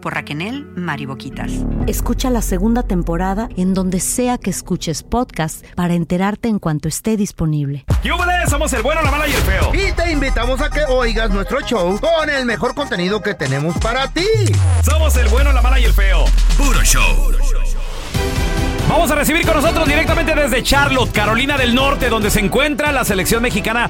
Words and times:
por 0.00 0.14
Raquel 0.14 0.30
Mariboquitas. 0.76 1.50
Escucha 1.86 2.30
la 2.30 2.40
segunda 2.40 2.82
temporada 2.82 3.48
en 3.56 3.74
donde 3.74 4.00
sea 4.00 4.38
que 4.38 4.50
escuches 4.50 5.02
podcast 5.02 5.64
para 5.74 5.94
enterarte 5.94 6.48
en 6.48 6.58
cuanto 6.58 6.88
esté 6.88 7.16
disponible. 7.16 7.84
¡Yúbales! 8.04 8.48
Somos 8.48 8.72
el 8.72 8.82
bueno, 8.82 9.02
la 9.02 9.10
mala 9.10 9.28
y 9.28 9.32
el 9.32 9.42
feo. 9.42 9.72
Y 9.74 9.92
te 9.92 10.12
invitamos 10.12 10.60
a 10.60 10.70
que 10.70 10.84
oigas 10.88 11.30
nuestro 11.30 11.60
show 11.62 11.98
con 12.00 12.30
el 12.30 12.46
mejor 12.46 12.74
contenido 12.74 13.20
que 13.20 13.34
tenemos 13.34 13.76
para 13.78 14.08
ti. 14.08 14.26
Somos 14.84 15.16
el 15.16 15.28
bueno, 15.28 15.52
la 15.52 15.62
mala 15.62 15.80
y 15.80 15.84
el 15.84 15.92
feo. 15.92 16.24
Puro 16.56 16.82
show. 16.82 17.32
Vamos 18.90 19.08
a 19.12 19.14
recibir 19.14 19.46
con 19.46 19.54
nosotros 19.54 19.86
directamente 19.86 20.34
desde 20.34 20.64
Charlotte, 20.64 21.12
Carolina 21.12 21.56
del 21.56 21.76
Norte, 21.76 22.08
donde 22.08 22.28
se 22.28 22.40
encuentra 22.40 22.90
la 22.90 23.04
selección 23.04 23.40
mexicana 23.40 23.88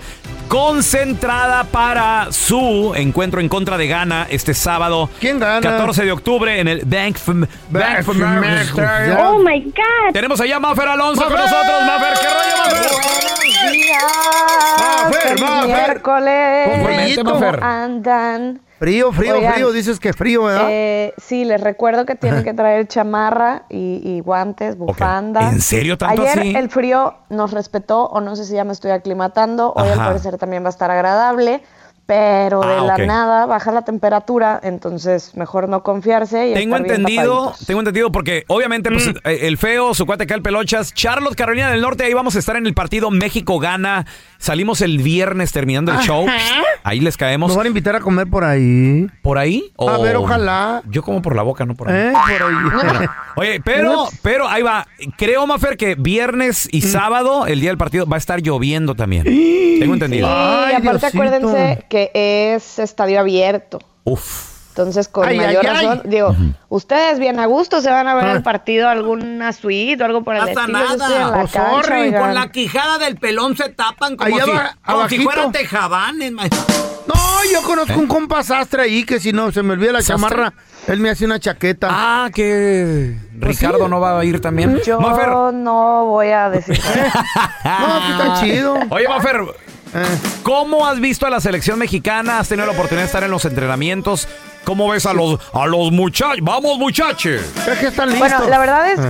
concentrada 0.50 1.62
para 1.62 2.32
su 2.32 2.92
encuentro 2.96 3.40
en 3.40 3.48
contra 3.48 3.78
de 3.78 3.86
Ghana 3.86 4.26
este 4.28 4.52
sábado. 4.52 5.08
¿Quién 5.20 5.38
gana? 5.38 5.60
14 5.60 6.04
de 6.04 6.10
octubre 6.10 6.58
en 6.58 6.66
el 6.66 6.84
Bank 6.84 7.18
of 7.18 7.48
Bank 7.70 8.08
of 8.08 8.20
America. 8.20 9.16
Oh 9.22 9.38
my 9.38 9.60
God. 9.60 10.12
Tenemos 10.12 10.40
allá 10.40 10.56
a 10.56 10.60
Maffer 10.60 10.88
Alonso 10.88 11.22
con 11.22 11.34
nosotros. 11.34 11.82
Maffer, 11.86 12.14
¿qué 12.20 12.26
rollo, 12.26 12.56
Maffer? 12.64 13.19
Mafer, 13.50 15.22
Feliz 15.22 15.40
Mafer. 15.40 15.66
miércoles. 15.66 16.84
Frillito. 16.84 17.24
¿Cómo 17.24 17.40
Mafer. 17.40 17.62
andan? 17.64 18.60
Frío, 18.78 19.12
frío, 19.12 19.34
Oigan, 19.36 19.52
frío. 19.52 19.72
Dices 19.72 20.00
que 20.00 20.12
frío, 20.14 20.44
¿verdad? 20.44 20.68
Eh, 20.70 21.12
sí, 21.18 21.44
les 21.44 21.60
recuerdo 21.60 22.06
que 22.06 22.14
tienen 22.14 22.42
que 22.44 22.54
traer 22.54 22.88
chamarra 22.88 23.64
y, 23.68 24.00
y 24.02 24.20
guantes, 24.20 24.78
bufanda. 24.78 25.50
¿En 25.50 25.60
serio 25.60 25.98
tanto 25.98 26.22
Ayer 26.22 26.38
así? 26.38 26.56
el 26.56 26.70
frío 26.70 27.14
nos 27.28 27.52
respetó, 27.52 28.04
o 28.06 28.20
no 28.22 28.36
sé 28.36 28.46
si 28.46 28.54
ya 28.54 28.64
me 28.64 28.72
estoy 28.72 28.92
aclimatando. 28.92 29.74
Hoy 29.76 29.88
Ajá. 29.90 29.92
al 30.02 30.08
parecer 30.08 30.38
también 30.38 30.62
va 30.64 30.68
a 30.68 30.70
estar 30.70 30.90
agradable, 30.90 31.62
pero 32.10 32.60
de 32.62 32.74
Ah, 32.74 32.82
la 32.82 32.98
nada 33.06 33.46
baja 33.46 33.70
la 33.70 33.82
temperatura, 33.82 34.58
entonces 34.64 35.36
mejor 35.36 35.68
no 35.68 35.84
confiarse. 35.84 36.48
Y 36.48 36.54
Tengo 36.54 36.76
entendido, 36.76 37.54
tengo 37.68 37.80
entendido 37.80 38.10
porque 38.10 38.42
obviamente 38.48 38.90
pues, 38.90 39.06
eh, 39.06 39.38
el 39.42 39.56
feo, 39.58 39.94
su 39.94 40.06
cuate 40.06 40.24
acá 40.24 40.34
el 40.34 40.42
pelochas, 40.42 40.92
Charlotte, 40.92 41.36
Carolina 41.36 41.70
del 41.70 41.80
Norte, 41.80 42.02
ahí 42.04 42.12
vamos 42.12 42.34
a 42.34 42.40
estar 42.40 42.56
en 42.56 42.66
el 42.66 42.74
partido 42.74 43.12
México-Gana. 43.12 44.06
Salimos 44.38 44.80
el 44.80 44.98
viernes 44.98 45.52
terminando 45.52 45.92
el 45.92 45.98
show. 45.98 46.26
Ahí 46.82 46.98
les 47.00 47.16
caemos. 47.16 47.48
Nos 47.50 47.56
van 47.58 47.66
a 47.66 47.68
invitar 47.68 47.94
a 47.94 48.00
comer 48.00 48.26
por 48.28 48.42
ahí. 48.42 49.06
¿Por 49.22 49.38
ahí? 49.38 49.70
A 49.78 49.98
ver, 49.98 50.16
ojalá. 50.16 50.82
Yo 50.88 51.02
como 51.02 51.22
por 51.22 51.36
la 51.36 51.42
boca, 51.42 51.64
no 51.66 51.74
por 51.74 51.90
ahí. 51.92 52.08
¿Eh? 52.08 52.12
Por 52.12 52.42
ahí. 52.42 53.06
Oye, 53.36 53.60
pero, 53.64 54.08
pero 54.22 54.48
ahí 54.48 54.62
va. 54.62 54.86
Creo, 55.16 55.46
Mafer, 55.46 55.76
que 55.76 55.94
viernes 55.94 56.66
Mm. 56.72 56.76
y 56.76 56.80
sábado, 56.82 57.46
el 57.46 57.60
día 57.60 57.70
del 57.70 57.78
partido, 57.78 58.06
va 58.06 58.16
a 58.16 58.18
estar 58.18 58.40
lloviendo 58.40 58.94
también. 58.94 59.24
Tengo 59.80 59.92
entendido. 59.94 60.26
Sí, 60.26 60.32
Ay, 60.36 60.72
y 60.72 60.76
aparte 60.76 60.98
Diosito. 61.00 61.06
acuérdense 61.22 61.84
que 61.88 61.99
es 62.14 62.78
estadio 62.78 63.20
abierto. 63.20 63.78
Uf. 64.04 64.48
Entonces, 64.70 65.08
con 65.08 65.26
Ay, 65.28 65.36
mayor 65.36 65.66
ay, 65.66 65.76
ay. 65.76 65.86
razón, 65.86 66.02
digo, 66.04 66.34
ustedes 66.68 67.18
bien 67.18 67.38
a 67.40 67.46
gusto 67.46 67.82
se 67.82 67.90
van 67.90 68.06
a 68.06 68.14
ver 68.14 68.26
Ah. 68.26 68.32
el 68.32 68.42
partido, 68.42 68.88
alguna 68.88 69.52
suite 69.52 70.00
o 70.02 70.06
algo 70.06 70.22
por 70.22 70.36
el 70.36 70.42
Hasta 70.42 70.60
estilo. 70.62 70.78
Nada. 70.78 71.08
la 71.08 71.28
Oh, 71.28 71.32
cancha, 71.32 71.70
sorry. 71.70 72.12
Con 72.14 72.34
la 72.34 72.50
quijada 72.52 72.98
del 72.98 73.16
pelón 73.18 73.56
se 73.56 73.68
tapan 73.70 74.16
como, 74.16 74.34
Allá 74.34 74.44
si, 74.44 74.50
va- 74.52 74.76
como 74.86 75.08
si 75.08 75.18
fueran 75.18 75.52
tejabanes. 75.52 76.32
No, 76.32 77.14
yo 77.52 77.62
conozco 77.66 77.98
un 77.98 78.06
compa 78.06 78.42
sastre 78.44 78.82
ahí 78.82 79.04
que 79.04 79.18
si 79.18 79.32
no 79.32 79.50
se 79.50 79.62
me 79.64 79.72
olvida 79.72 79.92
la 79.92 80.02
¿Sastre? 80.02 80.14
chamarra, 80.30 80.52
él 80.86 81.00
me 81.00 81.10
hace 81.10 81.24
una 81.24 81.40
chaqueta. 81.40 81.88
Ah, 81.90 82.30
que 82.32 83.16
Ricardo 83.38 83.88
no 83.88 83.98
va 84.00 84.20
a 84.20 84.24
ir 84.24 84.40
también. 84.40 84.80
Yo 84.86 85.00
Mafer, 85.00 85.28
no 85.52 86.04
voy 86.06 86.28
a 86.28 86.48
decir. 86.48 86.78
No, 87.64 88.00
que 88.06 88.12
está 88.12 88.40
chido. 88.40 88.76
Oye, 88.90 89.08
Mafer, 89.08 89.36
Eh, 89.40 89.69
¿cómo 90.42 90.86
has 90.86 91.00
visto 91.00 91.26
a 91.26 91.30
la 91.30 91.40
selección 91.40 91.78
mexicana? 91.78 92.38
¿Has 92.38 92.48
tenido 92.48 92.66
la 92.66 92.72
oportunidad 92.72 93.02
de 93.02 93.06
estar 93.06 93.22
en 93.24 93.30
los 93.30 93.44
entrenamientos? 93.44 94.28
¿Cómo 94.64 94.88
ves 94.90 95.06
a 95.06 95.14
los, 95.14 95.40
a 95.54 95.66
los 95.66 95.90
muchachos? 95.90 96.38
¡Vamos, 96.42 96.78
muchachos! 96.78 97.40
es 97.66 97.78
que 97.78 97.86
están 97.86 98.10
listos. 98.10 98.28
Bueno, 98.30 98.48
la 98.48 98.58
verdad 98.58 98.92
es 98.92 99.00
Eh. 99.00 99.08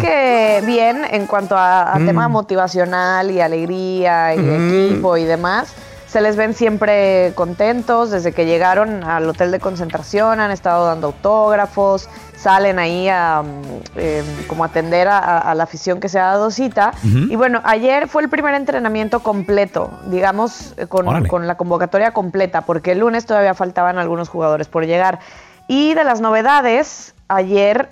que 0.61 0.67
bien 0.67 1.05
en 1.11 1.27
cuanto 1.27 1.57
a, 1.57 1.93
a 1.93 1.99
Mm. 1.99 2.07
tema 2.07 2.29
motivacional 2.29 3.31
y 3.31 3.41
alegría 3.41 4.35
y 4.35 4.39
Mm. 4.39 4.85
equipo 4.91 5.17
y 5.17 5.25
demás. 5.25 5.75
Se 6.11 6.21
les 6.21 6.35
ven 6.35 6.55
siempre 6.55 7.33
contentos 7.37 8.11
desde 8.11 8.33
que 8.33 8.45
llegaron 8.45 9.05
al 9.05 9.29
hotel 9.29 9.53
de 9.53 9.61
concentración, 9.61 10.41
han 10.41 10.51
estado 10.51 10.87
dando 10.87 11.07
autógrafos, 11.07 12.09
salen 12.37 12.81
ahí 12.81 13.09
a 13.09 13.43
mm, 13.45 13.63
eh, 13.95 14.25
como 14.49 14.65
atender 14.65 15.07
a, 15.07 15.55
la 15.55 15.63
afición 15.63 16.01
que 16.01 16.09
se 16.09 16.19
ha 16.19 16.27
dado 16.27 16.51
cita. 16.51 16.91
Y 17.05 17.37
bueno, 17.37 17.61
ayer 17.63 18.09
fue 18.09 18.23
el 18.23 18.29
primer 18.29 18.57
entrenamiento 18.57 19.21
completo, 19.21 19.93
digamos, 20.07 20.75
eh, 20.79 20.89
con, 20.89 21.29
con 21.29 21.47
la 21.47 21.57
convocatoria 21.57 22.13
completa, 22.13 22.63
porque 22.63 22.91
el 22.91 22.99
lunes 22.99 23.25
todavía 23.25 23.55
faltaban 23.55 23.97
algunos 23.97 24.29
jugadores 24.29 24.67
por 24.67 24.87
llegar. 24.87 25.21
Y 25.69 25.95
de 25.95 26.03
las 26.03 26.21
novedades, 26.21 27.15
ayer 27.29 27.89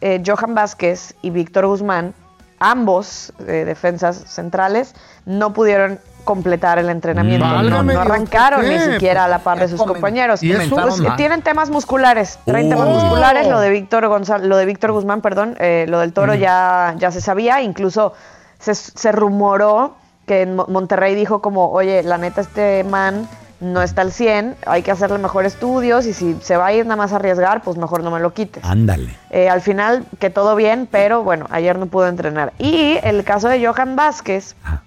eh, 0.00 0.22
Johan 0.24 0.54
Vázquez 0.54 1.16
y 1.22 1.30
Víctor 1.30 1.66
Guzmán, 1.66 2.14
ambos 2.58 3.32
eh, 3.40 3.64
defensas 3.66 4.16
centrales, 4.26 4.94
no 5.24 5.52
pudieron 5.52 5.98
completar 6.26 6.78
el 6.78 6.90
entrenamiento. 6.90 7.46
Mm. 7.46 7.70
No, 7.70 8.00
arrancaron 8.00 8.60
¿por 8.60 8.68
ni 8.68 8.78
siquiera 8.78 9.24
a 9.24 9.28
la 9.28 9.38
par 9.38 9.58
de 9.58 9.68
sus 9.68 9.80
Comen- 9.80 9.86
compañeros. 9.94 10.42
¿Y 10.42 10.52
eso? 10.52 10.76
Pues, 10.76 11.00
mal. 11.00 11.16
tienen 11.16 11.40
temas 11.40 11.70
musculares, 11.70 12.38
traen 12.44 12.68
temas 12.68 12.88
Oh. 12.88 12.92
musculares, 13.00 13.48
lo 13.48 13.58
de 13.60 13.70
Víctor 13.70 14.06
González, 14.08 14.46
lo 14.46 14.58
de 14.58 14.66
Víctor 14.66 14.92
Guzmán, 14.92 15.22
perdón, 15.22 15.56
eh, 15.58 15.86
lo 15.88 16.00
del 16.00 16.12
Toro 16.12 16.34
ya, 16.34 16.94
ya 16.98 17.10
se 17.10 17.22
sabía, 17.22 17.62
incluso 17.62 18.12
se, 18.58 18.74
se 18.74 19.12
rumoró 19.12 19.94
que 20.26 20.42
en 20.42 20.56
Mo- 20.56 20.66
Monterrey 20.68 21.14
dijo 21.14 21.40
como, 21.40 21.70
oye, 21.70 22.02
la 22.02 22.18
neta 22.18 22.40
este 22.42 22.84
man 22.84 23.26
no 23.58 23.80
está 23.80 24.02
al 24.02 24.12
100, 24.12 24.54
hay 24.66 24.82
que 24.82 24.90
hacerle 24.90 25.16
mejor 25.16 25.46
estudios 25.46 26.04
y 26.04 26.12
si 26.12 26.36
se 26.42 26.58
va 26.58 26.66
a 26.66 26.72
ir 26.74 26.84
nada 26.84 26.96
más 26.96 27.14
a 27.14 27.16
arriesgar, 27.16 27.62
pues 27.62 27.78
mejor 27.78 28.02
no 28.04 28.10
me 28.10 28.20
lo 28.20 28.34
quites. 28.34 28.62
Ándale. 28.64 29.16
Eh, 29.30 29.48
al 29.48 29.62
final, 29.62 30.04
que 30.18 30.28
todo 30.28 30.56
bien, 30.56 30.86
pero 30.90 31.22
bueno, 31.22 31.46
ayer 31.50 31.78
no 31.78 31.86
pudo 31.86 32.06
entrenar. 32.06 32.52
Y 32.58 32.98
el 33.02 33.24
caso 33.24 33.48
de 33.48 33.64
Johan 33.66 33.96
Vázquez, 33.96 34.56
Ajá. 34.62 34.82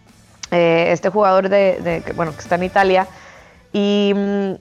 Eh, 0.51 0.87
este 0.91 1.09
jugador 1.09 1.49
de, 1.49 1.79
de- 1.83 2.01
que, 2.01 2.13
bueno, 2.13 2.31
que 2.33 2.39
está 2.39 2.55
en 2.55 2.63
Italia, 2.63 3.07
y 3.73 4.13
mm, 4.15 4.53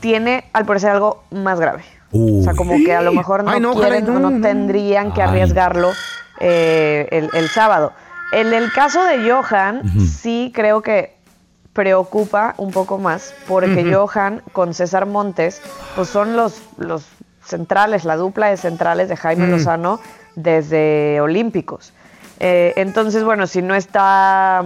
tiene 0.00 0.44
al 0.52 0.64
parecer 0.66 0.90
algo 0.90 1.24
más 1.30 1.58
grave. 1.60 1.82
O 2.12 2.42
sea, 2.42 2.54
como 2.54 2.74
que 2.84 2.94
a 2.94 3.02
lo 3.02 3.12
mejor 3.12 3.44
no 3.44 3.50
Ay, 3.52 3.60
no, 3.60 3.72
quieren 3.74 4.04
no, 4.20 4.40
tendrían 4.40 5.12
que 5.12 5.22
arriesgarlo 5.22 5.90
eh, 6.40 7.06
el, 7.12 7.30
el 7.34 7.48
sábado. 7.48 7.92
En 8.32 8.52
el 8.52 8.72
caso 8.72 9.04
de 9.04 9.30
Johan, 9.30 9.82
sí 10.08 10.50
creo 10.54 10.82
que 10.82 11.14
preocupa 11.72 12.54
un 12.56 12.72
poco 12.72 12.98
más, 12.98 13.32
porque. 13.46 13.92
Johan 13.94 14.42
con 14.52 14.74
César 14.74 15.06
Montes, 15.06 15.62
pues 15.94 16.08
son 16.08 16.34
los, 16.36 16.60
los 16.78 17.06
centrales, 17.44 18.04
la 18.04 18.16
dupla 18.16 18.48
de 18.48 18.56
centrales 18.56 19.08
de 19.08 19.16
Jaime 19.16 19.46
Mm. 19.46 19.50
Lozano 19.50 20.00
desde 20.34 21.20
Olímpicos. 21.20 21.92
Eh, 22.40 22.72
entonces, 22.76 23.22
bueno, 23.22 23.46
si 23.46 23.62
no 23.62 23.74
está 23.76 24.64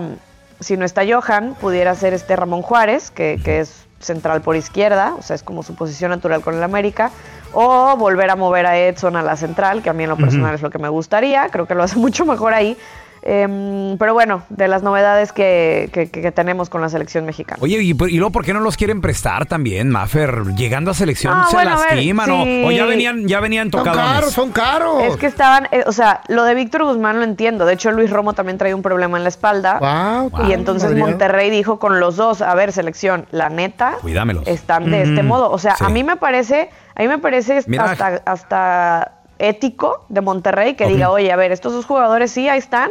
si 0.60 0.76
no 0.76 0.84
está 0.84 1.02
Johan, 1.06 1.54
pudiera 1.60 1.94
ser 1.94 2.14
este 2.14 2.36
Ramón 2.36 2.62
Juárez, 2.62 3.10
que, 3.10 3.40
que 3.42 3.60
es 3.60 3.84
central 4.00 4.42
por 4.42 4.56
izquierda, 4.56 5.14
o 5.18 5.22
sea, 5.22 5.34
es 5.34 5.42
como 5.42 5.62
su 5.62 5.74
posición 5.74 6.10
natural 6.10 6.42
con 6.42 6.54
el 6.54 6.62
América, 6.62 7.10
o 7.52 7.96
volver 7.96 8.30
a 8.30 8.36
mover 8.36 8.66
a 8.66 8.78
Edson 8.78 9.16
a 9.16 9.22
la 9.22 9.36
central, 9.36 9.82
que 9.82 9.90
a 9.90 9.92
mí 9.92 10.04
en 10.04 10.10
lo 10.10 10.16
personal 10.16 10.54
es 10.54 10.62
lo 10.62 10.70
que 10.70 10.78
me 10.78 10.88
gustaría, 10.88 11.48
creo 11.48 11.66
que 11.66 11.74
lo 11.74 11.82
hace 11.82 11.96
mucho 11.98 12.26
mejor 12.26 12.52
ahí. 12.52 12.76
Em, 13.26 13.96
pero 13.96 14.12
bueno, 14.12 14.42
de 14.50 14.68
las 14.68 14.82
novedades 14.82 15.32
que, 15.32 15.88
que- 15.92 16.10
que 16.10 16.30
tenemos 16.30 16.68
con 16.68 16.82
la 16.82 16.90
selección 16.90 17.24
mexicana. 17.24 17.58
Oye, 17.62 17.78
¿y, 17.82 17.90
y 17.90 18.16
luego 18.18 18.30
por 18.32 18.44
qué 18.44 18.52
no 18.52 18.60
los 18.60 18.76
quieren 18.76 19.00
prestar 19.00 19.46
también, 19.46 19.88
Maffer? 19.88 20.44
Llegando 20.56 20.90
a 20.90 20.94
selección 20.94 21.32
Ah, 21.34 21.46
se 21.48 21.56
bueno, 21.56 21.70
ver, 21.78 21.78
lastiman 21.94 22.30
o- 22.30 22.70
ya 22.70 22.84
venían, 22.84 23.26
ya 23.26 23.40
venían 23.40 23.70
tocadones. 23.70 24.34
caros. 24.52 25.02
Es 25.04 25.16
que 25.16 25.26
estaban, 25.26 25.68
eh, 25.72 25.84
o 25.86 25.92
sea, 25.92 26.20
lo 26.28 26.44
de 26.44 26.54
Víctor 26.54 26.84
Guzmán 26.84 27.16
lo 27.16 27.24
entiendo. 27.24 27.64
De 27.64 27.72
hecho, 27.72 27.90
Luis 27.92 28.10
Romo 28.10 28.34
también 28.34 28.58
trae 28.58 28.74
un 28.74 28.82
problema 28.82 29.16
en 29.16 29.22
la 29.22 29.30
espalda. 29.30 29.78
Wow, 29.80 30.46
y 30.46 30.52
entonces. 30.52 30.94
Monterrey 30.94 31.48
dijo 31.48 31.78
con 31.78 32.00
los 32.00 32.16
dos, 32.16 32.42
a 32.42 32.54
ver, 32.54 32.72
selección, 32.72 33.26
la 33.30 33.48
neta, 33.48 33.94
Cuídamelos. 34.02 34.46
están 34.46 34.90
de 34.90 35.02
este 35.02 35.22
modo. 35.22 35.50
O 35.50 35.58
sea, 35.58 35.76
Sí. 35.76 35.84
a 35.84 35.88
mí 35.88 36.04
me 36.04 36.16
parece, 36.16 36.68
a 36.94 37.00
mí 37.02 37.08
me 37.08 37.18
parece 37.18 37.62
Mira. 37.66 37.84
hasta, 37.84 38.22
hasta 38.26 39.12
ético 39.38 40.04
de 40.08 40.20
Monterrey 40.20 40.74
que 40.74 40.86
diga, 40.86 41.10
oye, 41.10 41.30
a 41.32 41.36
ver, 41.36 41.52
estos 41.52 41.72
dos 41.72 41.84
jugadores 41.86 42.30
sí, 42.30 42.48
ahí 42.48 42.58
están, 42.58 42.90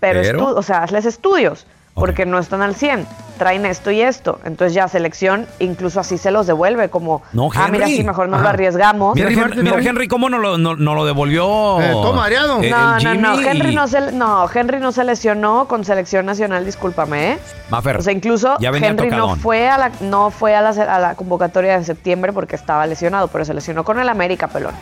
pero, 0.00 0.20
Pero- 0.22 0.38
estu- 0.38 0.54
o 0.56 0.62
sea, 0.62 0.82
hazles 0.82 1.04
estudios, 1.06 1.66
porque 1.94 2.26
no 2.26 2.38
están 2.38 2.60
al 2.60 2.74
100, 2.74 3.06
traen 3.38 3.64
esto 3.64 3.90
y 3.90 4.02
esto. 4.02 4.38
Entonces 4.44 4.74
ya 4.74 4.86
selección, 4.86 5.46
incluso 5.60 5.98
así 5.98 6.18
se 6.18 6.30
los 6.30 6.46
devuelve, 6.46 6.90
como, 6.90 7.22
No, 7.32 7.48
ah, 7.54 7.68
mira, 7.72 7.86
sí, 7.86 8.04
mejor 8.04 8.28
no 8.28 8.36
lo 8.36 8.42
Ajá. 8.42 8.50
arriesgamos. 8.50 9.14
Mira, 9.14 9.30
Henry, 9.30 9.62
mira, 9.62 9.78
Henry, 9.80 10.06
¿cómo 10.06 10.28
no 10.28 10.36
lo, 10.38 10.58
no, 10.58 10.76
no 10.76 10.94
lo 10.94 11.06
devolvió? 11.06 11.80
Eh, 11.80 11.88
todo 11.92 12.12
mareado. 12.12 12.62
eh, 12.62 12.68
No, 12.68 12.98
el 12.98 13.04
no, 13.04 13.14
no, 13.14 13.36
Jimmy 13.38 13.48
Henry 13.48 13.74
no, 13.74 13.88
se, 13.88 14.12
no, 14.12 14.46
Henry 14.54 14.78
no 14.78 14.92
se 14.92 15.04
lesionó 15.04 15.68
con 15.68 15.86
selección 15.86 16.26
nacional, 16.26 16.66
discúlpame, 16.66 17.32
¿eh? 17.32 17.38
Maffer, 17.70 17.96
O 17.96 18.02
sea, 18.02 18.12
incluso 18.12 18.58
ya 18.60 18.70
venía 18.70 18.90
Henry 18.90 19.08
no 19.08 19.34
fue, 19.36 19.66
a 19.70 19.78
la, 19.78 19.90
no 20.02 20.30
fue 20.30 20.54
a 20.54 20.60
la, 20.60 20.68
a 20.70 20.98
la 20.98 21.14
convocatoria 21.14 21.78
de 21.78 21.84
septiembre 21.86 22.34
porque 22.34 22.56
estaba 22.56 22.86
lesionado, 22.86 23.28
pero 23.28 23.46
se 23.46 23.54
lesionó 23.54 23.84
con 23.84 23.98
el 23.98 24.08
América, 24.10 24.48
pelón. 24.48 24.74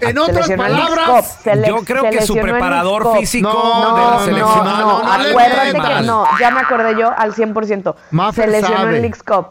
En 0.00 0.18
otras 0.18 0.50
palabras, 0.50 1.38
yo 1.66 1.84
creo 1.84 2.10
que 2.10 2.22
su 2.22 2.34
preparador 2.34 3.18
físico 3.18 3.50
No, 3.52 3.96
de 3.96 4.02
la 4.02 4.10
no, 4.10 4.24
selección. 4.24 4.64
No, 4.64 4.76
no, 4.76 5.02
no 5.02 5.18
le 5.22 5.30
acuérdate 5.30 5.72
que 5.72 6.02
no, 6.02 6.24
ya 6.38 6.50
me 6.50 6.60
acordé 6.60 6.96
yo 6.98 7.10
al 7.16 7.34
100%. 7.34 7.94
Maffer 8.10 8.44
se 8.46 8.50
lesionó 8.50 8.76
sabe. 8.76 8.96
en 8.96 9.02
Leagues 9.02 9.22
Cup. 9.22 9.48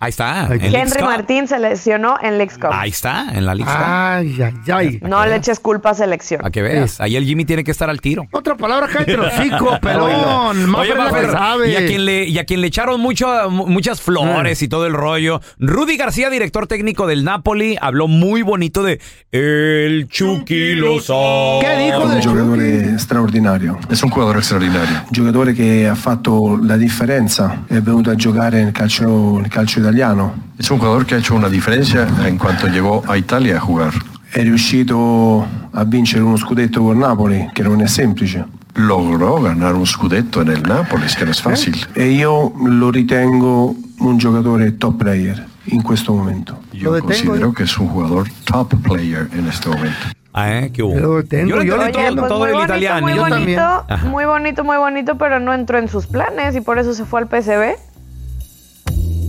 Ahí 0.00 0.10
está. 0.10 0.46
En 0.54 0.74
Henry 0.74 1.00
Cup. 1.00 1.04
Martín 1.08 1.48
se 1.48 1.58
lesionó 1.58 2.16
en 2.22 2.38
Leagues 2.38 2.56
Cup. 2.58 2.70
Ahí 2.72 2.90
está, 2.90 3.26
en 3.34 3.44
la 3.46 3.54
lista. 3.54 4.16
Ay, 4.18 4.38
ay, 4.40 4.54
ay. 4.72 4.98
No 5.02 5.24
le 5.26 5.36
eches 5.36 5.58
culpa 5.58 5.90
a 5.90 5.94
selección. 5.94 6.40
Para 6.40 6.50
que 6.52 6.62
veas. 6.62 7.00
Ahí 7.00 7.16
el 7.16 7.24
Jimmy 7.24 7.44
tiene 7.44 7.64
que 7.64 7.72
estar 7.72 7.90
al 7.90 8.00
tiro. 8.00 8.24
Otra 8.30 8.56
palabra, 8.56 8.86
cállate 8.86 9.12
el 9.14 9.20
hocico, 9.20 9.78
pelón. 9.80 10.70
Más 10.70 10.80
Oye, 10.82 10.90
es 10.92 10.96
la 10.98 11.04
que 11.06 11.10
Maffer, 11.12 11.30
sabe. 11.32 11.70
y 11.72 11.76
a 11.76 11.86
quien 11.86 12.04
le, 12.04 12.24
y 12.28 12.38
a 12.38 12.44
quien 12.44 12.60
le 12.60 12.68
echaron 12.68 13.00
mucho, 13.00 13.50
mu- 13.50 13.66
muchas 13.66 14.00
flores 14.00 14.62
y 14.62 14.68
todo 14.68 14.86
el 14.86 14.92
rollo. 14.92 15.40
Rudy 15.58 15.96
García, 15.96 16.30
director 16.30 16.66
técnico 16.68 17.06
del 17.06 17.24
Napoli, 17.24 17.76
habló 17.80 18.06
muy 18.06 18.42
bonito 18.42 18.82
de 18.84 19.00
el 19.32 20.06
Chucky 20.08 20.74
Lozano. 20.74 21.58
¿Qué 21.60 21.76
dijo 21.86 22.02
un 22.04 22.10
del 22.10 22.20
giocatore 22.22 22.98
straordinario. 22.98 23.78
Es 23.90 24.02
un 24.02 24.10
jugador 24.10 24.36
extraordinario. 24.36 24.96
Un 25.08 25.12
giocatore 25.12 25.54
che 25.54 25.88
ha 25.88 25.94
fatto 25.96 26.56
la 26.62 26.76
differenza, 26.76 27.64
è 27.68 27.80
venuto 27.80 28.10
a 28.10 28.14
giocare 28.14 28.62
nel 28.62 28.72
calcio, 28.72 29.38
nel 29.40 29.50
calcio 29.50 29.80
italiano. 29.88 30.34
Es 30.58 30.70
un 30.70 30.78
jugador 30.78 31.06
que 31.06 31.14
ha 31.14 31.18
hecho 31.18 31.34
una 31.34 31.48
diferencia 31.48 32.06
en 32.26 32.36
cuanto 32.36 32.66
llegó 32.68 33.02
a 33.06 33.16
Italia 33.16 33.56
a 33.56 33.60
jugar. 33.60 33.92
È 34.30 34.42
riuscito 34.42 35.46
a 35.72 35.84
vincere 35.84 36.22
uno 36.22 36.36
scudetto 36.36 36.82
con 36.82 36.98
Napoli, 36.98 37.48
che 37.54 37.62
non 37.62 37.80
è 37.80 37.86
semplice. 37.86 38.44
Logró 38.74 39.40
ganar 39.40 39.74
un 39.74 39.86
scudetto 39.86 40.42
en 40.42 40.48
el 40.48 40.62
Nápoles, 40.62 41.16
que 41.16 41.24
no 41.24 41.30
es 41.30 41.40
fácil. 41.40 41.74
E 41.94 42.10
io 42.10 42.52
lo 42.66 42.90
ritengo 42.90 43.74
un 44.00 44.18
giocatore 44.18 44.76
top 44.76 44.98
player 44.98 45.46
in 45.66 45.82
questo 45.82 46.12
momento. 46.12 46.60
Yo 46.72 46.96
considero 47.00 47.52
que 47.52 47.64
es 47.64 47.78
un 47.78 47.88
jugador 47.88 48.28
top 48.44 48.74
player 48.82 49.28
en 49.32 49.48
este 49.48 49.70
momento. 49.70 49.96
Ah, 50.34 50.58
¿eh? 50.58 50.70
¿Qué 50.72 50.82
hubo? 50.82 50.94
Lo 50.94 51.24
tengo, 51.24 51.62
Yo 51.62 51.82
entiendo 51.82 52.22
pues 52.22 52.28
todo 52.28 52.38
muy 52.40 52.48
el 52.48 52.54
bonito, 52.54 52.72
italiano. 52.74 53.00
muy 53.00 53.14
yo 53.14 53.22
bonito, 53.22 53.84
Ajá. 53.88 54.06
muy 54.06 54.24
bonito, 54.26 54.62
muy 54.62 54.76
bonito, 54.76 55.18
pero 55.18 55.40
no 55.40 55.52
entró 55.54 55.78
en 55.78 55.88
sus 55.88 56.06
planes 56.06 56.54
y 56.54 56.60
por 56.60 56.78
eso 56.78 56.92
se 56.94 57.04
fue 57.06 57.20
al 57.20 57.26
PSV. 57.28 57.74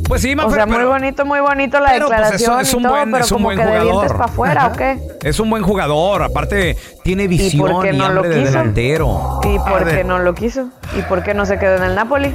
Pues 0.09 0.23
sí, 0.23 0.33
O 0.33 0.35
Maffer, 0.37 0.53
sea, 0.55 0.65
muy 0.65 0.75
pero- 0.77 0.89
bonito, 0.89 1.25
muy 1.25 1.39
bonito 1.39 1.79
la 1.79 1.91
pero, 1.91 2.07
pues, 2.07 2.17
declaración 2.17 2.59
es 2.61 2.73
y 2.73 2.75
un 2.77 2.83
todo, 2.83 2.91
buen- 2.93 3.11
pero 3.11 3.23
es 3.23 3.31
un 3.31 3.35
como 3.37 3.45
buen 3.45 3.57
que 3.59 3.63
de 3.65 3.71
dientes 3.71 3.91
jugador. 3.93 4.17
para 4.17 4.25
afuera, 4.31 4.67
¿o 4.67 4.71
qué? 4.73 4.99
Es 5.23 5.39
un 5.39 5.49
buen 5.51 5.63
jugador. 5.63 6.23
Aparte, 6.23 6.75
tiene 7.03 7.27
visión 7.27 7.71
por 7.71 7.83
qué 7.83 7.93
y 7.93 7.97
no 7.97 8.05
hambre 8.05 8.27
de 8.29 8.39
quiso? 8.39 8.51
delantero. 8.51 9.39
¿Y 9.43 9.59
por 9.59 9.85
qué 9.87 10.03
no 10.03 10.17
lo 10.19 10.33
quiso? 10.33 10.69
¿Y 10.97 11.03
por 11.03 11.21
qué 11.23 11.33
no 11.35 11.45
se 11.45 11.59
quedó 11.59 11.75
en 11.77 11.83
el 11.83 11.95
Napoli? 11.95 12.33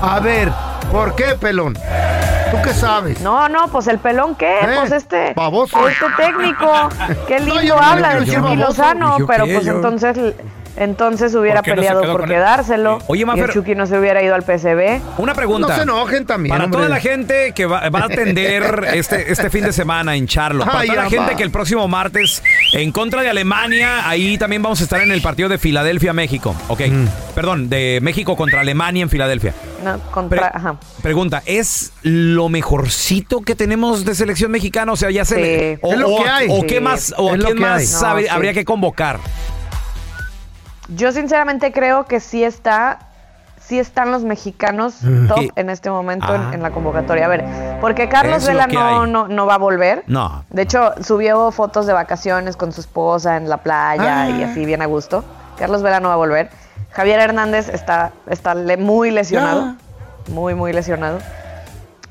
A 0.00 0.20
ver, 0.20 0.52
¿por 0.92 1.16
qué, 1.16 1.34
pelón? 1.34 1.74
¿Tú 1.74 2.58
qué 2.62 2.72
sabes? 2.72 3.20
No, 3.20 3.48
no, 3.48 3.66
pues 3.68 3.88
el 3.88 3.98
pelón 3.98 4.36
qué, 4.36 4.60
Eh, 4.60 4.68
pues 4.76 4.92
este, 4.92 5.34
baboso. 5.34 5.88
este 5.88 6.06
técnico, 6.16 6.88
qué 7.26 7.40
No, 7.40 7.46
lindo 7.46 7.62
yo 7.62 7.74
no 7.74 7.82
habla 7.82 8.08
quiero 8.10 8.20
del 8.20 8.24
decir 8.26 8.40
Chucky. 8.40 8.56
Lozano, 8.56 9.18
¿Yo 9.18 9.26
pero 9.26 9.44
qué? 9.46 9.54
pues 9.54 9.64
Yo- 9.66 9.72
entonces, 9.72 10.16
entonces 10.76 11.34
hubiera 11.34 11.56
¿Por 11.62 11.64
qué 11.64 11.70
no 11.70 11.82
se 11.82 11.88
peleado 11.88 12.12
por 12.12 12.20
con 12.22 12.28
quedárselo. 12.30 12.98
Oye, 13.06 13.22
y 13.22 13.24
Mafer- 13.24 13.44
el 13.44 13.50
Chucky 13.52 13.74
no 13.74 13.86
se 13.86 13.98
hubiera 13.98 14.22
ido 14.22 14.34
al 14.34 14.42
PSV. 14.42 15.00
Una 15.18 15.34
pregunta. 15.34 15.68
No 15.68 15.74
se 15.74 15.82
enojen 15.82 16.26
también, 16.26 16.50
Para 16.52 16.64
hombre. 16.64 16.78
toda 16.78 16.88
la 16.88 17.00
gente 17.00 17.52
que 17.54 17.66
va, 17.66 17.88
va 17.88 18.00
a 18.00 18.04
atender 18.04 18.86
este, 18.94 19.32
este 19.32 19.50
fin 19.50 19.64
de 19.64 19.72
semana 19.72 20.16
en 20.16 20.26
Charlotte. 20.26 20.66
Para 20.66 20.80
Ay, 20.80 20.88
toda 20.88 21.02
la 21.04 21.10
gente 21.10 21.32
va. 21.32 21.36
que 21.36 21.42
el 21.42 21.50
próximo 21.50 21.86
martes, 21.88 22.42
en 22.72 22.92
contra 22.92 23.22
de 23.22 23.30
Alemania, 23.30 24.08
ahí 24.08 24.38
también 24.38 24.62
vamos 24.62 24.80
a 24.80 24.84
estar 24.84 25.00
en 25.00 25.10
el 25.12 25.22
partido 25.22 25.48
de 25.48 25.58
Filadelfia-México. 25.58 26.54
Ok. 26.68 26.80
Mm. 26.90 27.06
Perdón, 27.34 27.68
de 27.68 27.98
México 28.02 28.36
contra 28.36 28.60
Alemania 28.60 29.02
en 29.02 29.10
Filadelfia. 29.10 29.54
No, 29.84 29.98
contra, 30.10 30.48
Pre- 30.50 30.50
ajá. 30.58 30.76
Pregunta, 31.02 31.42
¿es 31.46 31.92
lo 32.02 32.48
mejorcito 32.48 33.40
que 33.42 33.54
tenemos 33.54 34.04
de 34.04 34.14
selección 34.14 34.50
mexicana? 34.50 34.92
O 34.92 34.96
sea, 34.96 35.10
ya 35.10 35.24
se 35.24 35.36
le- 35.40 35.74
Sí. 35.76 35.80
o, 35.82 35.92
Es 35.92 35.98
lo 35.98 36.08
o 36.10 36.22
que 36.22 36.28
hay. 36.28 36.46
o 36.50 36.60
Sí. 36.60 36.66
qué 36.66 36.80
más, 36.80 37.14
o 37.16 37.32
a 37.32 37.36
quién 37.36 37.46
que 37.48 37.54
más 37.54 38.02
hay. 38.02 38.14
No, 38.14 38.18
sí. 38.20 38.28
habría 38.28 38.52
que 38.54 38.64
convocar. 38.64 39.18
Yo 40.88 41.12
sinceramente 41.12 41.72
creo 41.72 42.04
que 42.06 42.20
sí 42.20 42.44
está, 42.44 42.98
sí 43.60 43.78
están 43.78 44.12
los 44.12 44.22
mexicanos 44.22 44.98
top 45.28 45.38
¿Qué? 45.38 45.50
en 45.56 45.70
este 45.70 45.90
momento 45.90 46.32
en- 46.34 46.40
Ah. 46.42 46.50
en, 46.54 46.62
la 46.62 46.70
convocatoria. 46.70 47.26
A 47.26 47.28
ver, 47.28 47.44
porque 47.80 48.08
Carlos 48.08 48.46
Vela 48.46 48.66
no, 48.66 49.06
no, 49.06 49.26
no 49.28 49.46
va 49.46 49.54
a 49.54 49.58
volver. 49.58 50.04
No. 50.06 50.44
De 50.50 50.62
hecho, 50.62 50.94
subió 51.02 51.50
fotos 51.50 51.86
de 51.86 51.92
vacaciones 51.92 52.56
con 52.56 52.72
su 52.72 52.80
esposa 52.80 53.36
en 53.36 53.48
la 53.48 53.58
playa 53.58 54.28
y 54.30 54.42
Ah. 54.42 54.48
así 54.50 54.64
bien 54.64 54.82
a 54.82 54.86
gusto. 54.86 55.24
Carlos 55.58 55.82
Vela 55.82 56.00
no 56.00 56.08
va 56.08 56.14
a 56.14 56.18
volver. 56.18 56.50
Javier 56.92 57.20
Hernández 57.20 57.68
está, 57.68 58.12
está 58.28 58.54
muy 58.78 59.10
lesionado. 59.10 59.74
Muy, 60.28 60.54
muy 60.54 60.72
lesionado. 60.72 61.18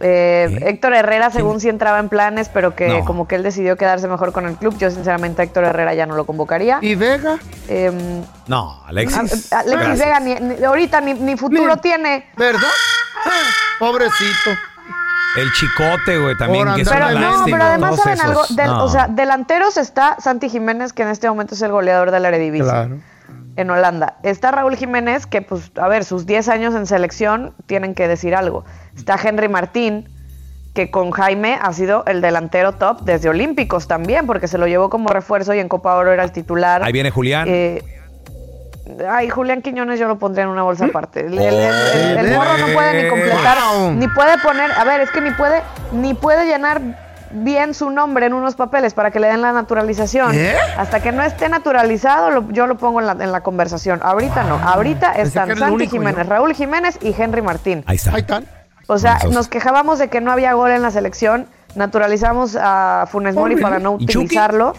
Eh. 0.01 0.59
Héctor 0.63 0.93
Herrera, 0.93 1.29
según 1.31 1.59
sí 1.61 1.69
entraba 1.69 1.99
en 1.99 2.09
planes, 2.09 2.49
pero 2.49 2.75
que 2.75 2.87
No. 2.89 3.05
como 3.05 3.27
que 3.27 3.35
él 3.35 3.43
decidió 3.43 3.77
quedarse 3.77 4.07
mejor 4.07 4.33
con 4.33 4.45
el 4.45 4.55
club. 4.57 4.77
Yo, 4.77 4.91
sinceramente, 4.91 5.41
a 5.41 5.45
Héctor 5.45 5.63
Herrera 5.63 5.93
ya 5.93 6.05
no 6.05 6.15
lo 6.15 6.25
convocaría. 6.25 6.79
¿Y 6.81 6.95
Vega? 6.95 7.37
Em, 7.69 8.21
No, 8.47 8.81
Alexis. 8.85 9.51
a- 9.53 9.59
Alexis 9.59 9.79
Gracias. 9.79 9.99
Vega 9.99 10.19
ni- 10.19 10.35
ni- 10.35 10.63
ahorita 10.63 10.99
ni, 11.01 11.13
ni 11.13 11.37
futuro 11.37 11.75
Ni- 11.75 11.81
tiene. 11.81 12.27
¿Verdad? 12.35 12.61
Ah, 13.25 13.29
pobrecito. 13.79 14.51
El 15.37 15.51
chicote, 15.51 16.17
güey, 16.17 16.37
también. 16.37 16.73
Que 16.75 16.81
es 16.81 16.87
andar 16.87 17.11
una 17.13 17.19
Pero 17.19 17.19
Lástima, 17.19 17.27
no, 17.27 17.31
lástima. 17.37 17.57
pero 17.57 17.69
además 17.69 17.95
saben 17.97 18.21
algo. 18.21 18.43
esos. 18.43 18.55
Del- 18.55 18.67
No. 18.67 18.83
O 18.85 18.89
sea, 18.89 19.07
delanteros 19.09 19.77
está 19.77 20.15
Santi 20.19 20.49
Jiménez, 20.49 20.93
que 20.93 21.03
en 21.03 21.09
este 21.09 21.27
momento 21.29 21.55
es 21.55 21.61
el 21.61 21.71
goleador 21.71 22.11
de 22.11 22.19
la 22.21 22.27
Eredivisie. 22.29 22.69
Claro. 22.69 22.97
En 23.57 23.69
Holanda. 23.69 24.15
Está 24.24 24.51
Raúl 24.51 24.75
Jiménez, 24.75 25.25
que 25.25 25.41
pues, 25.41 25.71
a 25.77 25.88
ver, 25.88 26.03
sus 26.03 26.25
10 26.25 26.50
años 26.50 26.75
en 26.75 26.85
selección 26.85 27.53
tienen 27.67 27.93
que 27.95 28.07
decir 28.07 28.35
algo. 28.35 28.65
Está 28.97 29.17
Henry 29.24 29.47
Martín, 29.47 30.09
que 30.74 30.91
con 30.91 31.12
Jaime 31.12 31.57
ha 31.62 31.71
sido 31.71 32.03
el 32.05 32.19
delantero 32.21 32.74
top 32.74 33.01
desde 33.03 33.29
Olímpicos 33.29 33.88
también, 33.88 34.25
porque 34.27 34.50
se 34.50 34.57
lo 34.57 34.67
llevó 34.67 34.89
como 34.89 35.07
refuerzo 35.09 35.53
y 35.53 35.59
en 35.59 35.69
Copa 35.69 35.95
Oro 35.95 36.12
era 36.12 36.24
el 36.25 36.33
titular. 36.33 36.83
Ahí 36.83 36.91
viene 36.91 37.12
Julián. 37.12 37.47
Eh, 37.50 37.81
ay, 39.09 39.29
Julián 39.29 39.62
Quiñones 39.62 40.00
yo 40.00 40.07
lo 40.07 40.19
pondría 40.19 40.43
en 40.43 40.50
una 40.50 40.63
bolsa 40.63 40.85
aparte. 40.85 41.21
El, 41.21 41.39
el- 41.39 41.53
el- 41.53 42.17
el 42.27 42.35
morro 42.35 42.57
no 42.57 42.67
puede 42.74 43.03
ni 43.03 43.09
completar, 43.09 43.57
wow. 43.77 43.91
ni 43.93 44.07
puede 44.09 44.38
poner, 44.39 44.71
a 44.71 44.83
ver, 44.83 45.00
es 45.01 45.12
que 45.12 45.21
ni 45.21 45.31
puede, 45.31 45.62
ni 45.93 46.13
puede 46.13 46.45
llenar 46.45 46.81
bien 47.35 47.73
su 47.73 47.89
nombre 47.89 48.25
en 48.25 48.33
unos 48.33 48.55
papeles 48.55 48.93
para 48.93 49.11
que 49.11 49.19
le 49.19 49.27
den 49.27 49.41
la 49.41 49.51
naturalización. 49.51 50.33
¿Eh? 50.33 50.55
Hasta 50.77 51.01
que 51.01 51.11
no 51.11 51.21
esté 51.23 51.49
naturalizado, 51.49 52.29
lo- 52.31 52.49
yo 52.51 52.65
lo 52.67 52.75
pongo 52.77 52.99
en 53.01 53.07
la, 53.07 53.11
en 53.13 53.31
la 53.31 53.41
conversación. 53.41 53.99
Ahorita 54.03 54.43
no. 54.43 54.55
Ahorita 54.55 55.13
Pensé 55.13 55.21
que 55.21 55.27
están 55.27 55.57
Santi 55.57 55.73
único, 55.75 55.91
Jiménez, 55.91 56.23
yo. 56.25 56.29
Raúl 56.29 56.53
Jiménez 56.53 56.97
y 57.01 57.13
Henry 57.17 57.41
Martín. 57.41 57.83
Ahí 57.87 57.97
está. 57.97 58.11
Ahí 58.11 58.21
están. 58.21 58.45
O 58.87 58.97
sea, 58.97 59.19
nos 59.31 59.47
quejábamos 59.47 59.99
de 59.99 60.09
que 60.09 60.21
no 60.21 60.31
había 60.31 60.53
gol 60.53 60.71
en 60.71 60.81
la 60.81 60.91
selección. 60.91 61.47
Naturalizamos 61.75 62.57
a 62.59 63.05
Funes 63.11 63.35
Mori 63.35 63.57
para 63.57 63.79
no 63.79 63.91
utilizarlo. 63.93 64.73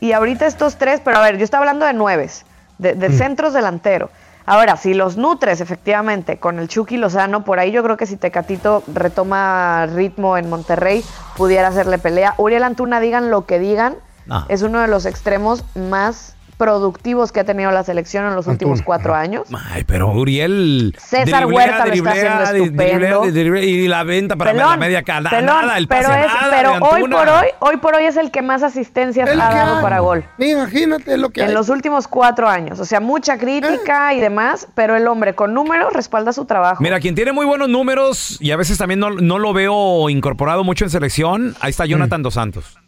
Y 0.00 0.12
ahorita 0.12 0.46
estos 0.46 0.76
tres, 0.76 1.00
pero 1.04 1.18
a 1.18 1.22
ver, 1.22 1.38
yo 1.38 1.44
estaba 1.44 1.62
hablando 1.62 1.86
de 1.86 1.92
nueves, 1.92 2.44
de, 2.78 2.94
Mm. 2.94 2.98
de 2.98 3.12
centros 3.12 3.52
delantero. 3.54 4.10
Ahora, 4.44 4.76
si 4.76 4.94
los 4.94 5.16
nutres 5.16 5.60
efectivamente 5.60 6.38
con 6.38 6.58
el 6.58 6.68
Chucky 6.68 6.96
Lozano, 6.96 7.44
por 7.44 7.58
ahí 7.58 7.70
yo 7.70 7.82
creo 7.82 7.96
que 7.96 8.06
si 8.06 8.16
Tecatito 8.16 8.82
retoma 8.92 9.86
ritmo 9.86 10.36
en 10.36 10.50
Monterrey, 10.50 11.04
pudiera 11.36 11.68
hacerle 11.68 11.98
pelea. 11.98 12.34
Uriel 12.38 12.64
Antuna, 12.64 13.00
digan 13.00 13.30
lo 13.30 13.46
que 13.46 13.58
digan, 13.58 13.94
No. 14.26 14.44
es 14.48 14.62
uno 14.62 14.80
de 14.80 14.88
los 14.88 15.06
extremos 15.06 15.64
más 15.74 16.34
productivos 16.62 17.32
que 17.32 17.40
ha 17.40 17.44
tenido 17.44 17.72
la 17.72 17.82
selección 17.82 18.24
en 18.24 18.36
los 18.36 18.46
últimos 18.46 18.82
cuatro 18.82 19.16
años. 19.16 19.48
Ay, 19.72 19.82
pero 19.82 20.12
Uriel. 20.12 20.94
César 20.96 21.40
driblea, 21.42 21.46
Huerta 21.48 21.86
lo 21.86 21.92
está 21.92 22.10
driblea, 22.12 22.12
haciendo 22.42 22.52
di- 22.52 22.70
driblea, 22.76 23.10
estupendo. 23.10 23.32
driblea, 23.32 23.64
y 23.64 23.88
la 23.88 24.04
venta 24.04 24.36
para 24.36 24.52
la 24.52 24.76
media 24.76 25.02
cana. 25.02 25.28
pelón, 25.30 25.46
nada, 25.46 25.76
el 25.78 25.88
pase 25.88 26.02
pero 26.02 26.14
es- 26.14 26.26
nada 26.32 26.56
pero 26.56 26.70
de 26.74 26.78
hoy 26.80 27.10
por 27.10 27.28
hoy, 27.28 27.46
hoy 27.58 27.76
por 27.78 27.94
hoy 27.96 28.04
es 28.04 28.16
el 28.16 28.30
que 28.30 28.42
más 28.42 28.62
asistencias 28.62 29.28
ha 29.28 29.34
dado 29.34 29.76
hay. 29.78 29.82
para 29.82 29.98
gol. 29.98 30.24
Imagínate 30.38 31.16
lo 31.18 31.30
que 31.30 31.42
En 31.42 31.48
hay. 31.48 31.54
los 31.54 31.68
últimos 31.68 32.06
cuatro 32.06 32.48
años. 32.48 32.78
O 32.78 32.84
sea, 32.84 33.00
mucha 33.00 33.38
crítica 33.38 34.14
y 34.14 34.20
demás, 34.20 34.68
pero 34.76 34.94
el 34.94 35.08
hombre 35.08 35.34
con 35.34 35.54
números 35.54 35.92
respalda 35.92 36.32
su 36.32 36.44
trabajo. 36.44 36.80
Mira, 36.82 37.00
quien 37.00 37.14
tiene 37.16 37.32
muy 37.32 37.44
buenos 37.46 37.68
números 37.68 38.38
y 38.40 38.52
a 38.52 38.56
veces 38.56 38.78
también 38.78 39.00
no, 39.00 39.10
no 39.10 39.38
lo 39.40 39.52
veo 39.52 40.08
incorporado 40.10 40.62
mucho 40.62 40.84
en 40.84 40.90
selección, 40.90 41.56
ahí 41.60 41.70
está 41.70 41.86
Jonathan 41.86 42.20
Mm. 42.20 42.22
Dos 42.22 42.34
Santos. 42.34 42.78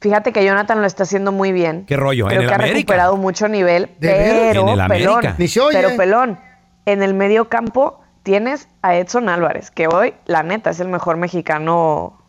Fíjate 0.00 0.32
que 0.32 0.44
Jonathan 0.44 0.80
lo 0.80 0.86
está 0.86 1.02
haciendo 1.02 1.32
muy 1.32 1.50
bien. 1.52 1.84
¿Qué 1.86 1.96
rollo? 1.96 2.26
Creo 2.26 2.36
¿En 2.38 2.42
el 2.42 2.48
que 2.48 2.52
ha 2.52 2.56
América? 2.56 2.76
recuperado 2.78 3.16
mucho 3.16 3.48
nivel, 3.48 3.90
pero 4.00 4.68
En 4.68 4.80
el 4.80 4.86
pelón, 4.88 5.24
Ni 5.38 5.48
se 5.48 5.60
oye. 5.60 5.76
pero 5.76 5.96
pelón. 5.96 6.38
En 6.86 7.02
el 7.02 7.14
medio 7.14 7.48
campo 7.48 8.00
tienes 8.22 8.68
a 8.82 8.94
Edson 8.96 9.28
Álvarez, 9.28 9.70
que 9.70 9.88
hoy, 9.88 10.14
la 10.26 10.42
neta, 10.42 10.70
es 10.70 10.80
el 10.80 10.88
mejor 10.88 11.16
mexicano 11.16 12.22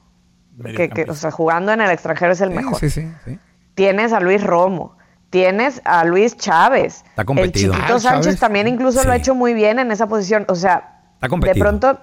que, 0.75 0.89
que, 0.89 1.03
o 1.09 1.13
sea, 1.13 1.31
jugando 1.31 1.71
en 1.71 1.81
el 1.81 1.89
extranjero 1.91 2.31
es 2.33 2.41
el 2.41 2.49
mejor. 2.49 2.79
Sí, 2.79 2.89
sí, 2.89 3.07
sí. 3.25 3.39
Tienes 3.75 4.11
a 4.13 4.19
Luis 4.19 4.43
Romo, 4.43 4.97
tienes 5.29 5.81
a 5.85 6.03
Luis 6.05 6.35
Chávez. 6.38 7.03
Está 7.07 7.21
El 7.21 7.25
competido. 7.27 7.73
Chiquito 7.73 7.95
Ah, 7.95 7.99
Sánchez 7.99 8.23
Chávez. 8.25 8.39
también 8.39 8.67
incluso 8.67 9.03
lo 9.03 9.11
ha 9.11 9.15
hecho 9.15 9.35
muy 9.35 9.53
bien 9.53 9.79
en 9.79 9.91
esa 9.91 10.07
posición. 10.07 10.45
O 10.49 10.55
sea, 10.55 11.01
Está 11.21 11.35
de 11.38 11.55
pronto 11.55 11.99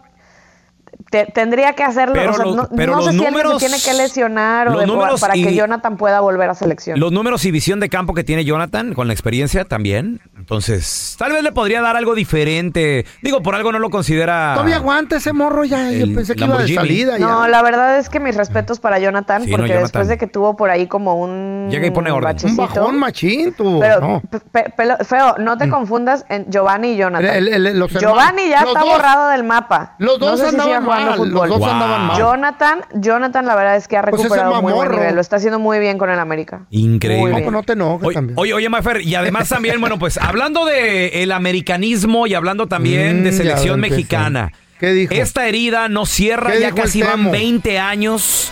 te- 1.10 1.26
tendría 1.26 1.72
que 1.74 1.82
hacerlo. 1.84 2.14
Pero 2.14 2.30
o 2.30 2.34
sea, 2.34 2.44
los- 2.44 2.56
no 2.56 2.68
pero 2.76 2.92
no 2.92 2.98
los 2.98 3.06
sé 3.06 3.10
si 3.12 3.16
números- 3.18 3.52
alguien 3.52 3.60
se 3.60 3.66
tiene 3.78 3.82
que 3.98 4.02
lesionar 4.02 4.68
o 4.68 4.78
de- 4.78 4.86
números 4.86 5.20
para 5.20 5.36
y- 5.36 5.44
que 5.44 5.54
Jonathan 5.54 5.96
pueda 5.96 6.20
volver 6.20 6.50
a 6.50 6.54
selección. 6.54 6.98
Los 7.00 7.12
números 7.12 7.44
y 7.44 7.50
visión 7.50 7.80
de 7.80 7.88
campo 7.88 8.14
que 8.14 8.24
tiene 8.24 8.44
Jonathan 8.44 8.94
con 8.94 9.06
la 9.06 9.12
experiencia 9.12 9.64
también. 9.64 10.20
Entonces, 10.36 11.16
tal 11.18 11.32
vez 11.32 11.42
le 11.42 11.52
podría 11.52 11.80
dar 11.82 11.96
algo 11.96 12.14
diferente. 12.14 13.04
Digo, 13.22 13.42
por 13.42 13.54
algo 13.54 13.72
no 13.72 13.78
lo 13.78 13.90
considera. 13.90 14.52
Todavía 14.54 14.76
aguanta 14.76 15.16
ese 15.16 15.32
morro 15.32 15.64
ya. 15.64 15.90
Yo 15.90 16.06
pensé 16.14 16.34
que 16.36 16.44
iba 16.44 16.58
de 16.62 16.72
salida. 16.74 17.18
ya. 17.18 17.26
No, 17.26 17.48
la 17.48 17.62
verdad 17.62 17.98
es 17.98 18.08
que 18.08 18.20
mis 18.20 18.36
respetos 18.36 18.78
para 18.78 18.98
Jonathan, 18.98 19.42
Sí, 19.44 19.50
no, 19.50 19.56
porque 19.56 19.68
Jonathan. 19.70 19.84
después 19.84 20.08
de 20.08 20.18
que 20.18 20.26
tuvo 20.26 20.56
por 20.56 20.70
ahí 20.70 20.86
como 20.86 21.16
un 21.16 21.68
Llega 21.70 21.86
y 21.86 21.90
pone 21.90 22.10
orden. 22.10 22.24
bachecito- 22.36 22.50
Un 22.50 22.56
bajón 22.56 22.98
machín, 22.98 23.52
tú. 23.54 23.80
Pero, 23.80 24.00
no. 24.00 24.22
pe- 24.30 24.40
pe- 24.40 24.72
pelo- 24.76 24.98
feo, 25.04 25.34
no 25.38 25.58
te 25.58 25.68
confundas 25.68 26.24
en 26.28 26.46
Giovanni 26.50 26.92
y 26.92 26.96
Jonathan. 26.96 27.26
El- 27.36 27.48
el- 27.48 27.66
el- 27.66 27.78
los 27.78 27.90
Giovanni 27.92 28.48
ya 28.48 28.60
está 28.60 28.80
dos- 28.80 28.88
borrado 28.88 29.28
del 29.30 29.44
mapa. 29.44 29.94
los 29.98 30.18
dos 30.18 30.30
no 30.32 30.36
sé 30.36 30.50
si 30.50 30.56
andaban 30.56 30.84
jugando 30.86 31.10
mal, 31.10 31.18
los 31.18 31.28
fútbol. 31.28 31.48
dos 31.48 31.62
andaban 31.70 32.06
mal. 32.06 32.18
Jonathan, 32.18 32.80
Jonathan, 32.94 33.46
la 33.46 33.54
verdad 33.54 33.76
es 33.76 33.88
que 33.88 33.96
ha 33.96 34.02
Pues 34.02 34.22
recuperado 34.22 34.62
muy 34.62 34.72
buen 34.72 34.90
nivel. 34.90 35.14
Lo 35.14 35.20
está 35.20 35.36
haciendo 35.36 35.58
muy 35.58 35.78
bien 35.78 35.98
con 35.98 36.08
el 36.10 36.18
América. 36.18 36.62
Increíble. 36.70 37.42
No, 37.42 37.50
pues 37.52 37.66
te 37.66 37.72
enojes 37.74 38.06
Oye, 38.08 38.14
también. 38.14 38.38
oye, 38.38 38.54
oye, 38.54 38.68
Mafer, 38.68 39.02
y 39.02 39.14
además 39.14 39.48
también, 39.48 39.78
bueno, 39.80 39.98
pues 39.98 40.16
hablando 40.16 40.64
de 40.64 41.22
el 41.22 41.32
americanismo 41.32 42.26
y 42.26 42.34
hablando 42.34 42.66
también 42.66 43.20
Mm, 43.20 43.24
de 43.24 43.32
selección 43.32 43.80
mexicana. 43.80 44.52
¿Qué 44.80 44.92
dijo? 44.92 45.14
Esta 45.14 45.46
herida 45.46 45.88
no 45.88 46.06
cierra, 46.06 46.52
¿Qué 46.52 46.60
ya 46.60 46.72
casi 46.72 47.02
van 47.02 47.16
Temo? 47.16 47.30
20 47.32 47.78
años. 47.78 48.50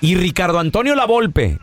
Y 0.00 0.14
Ricardo 0.14 0.58
Antonio 0.58 0.94
Lavolpe, 0.94 1.58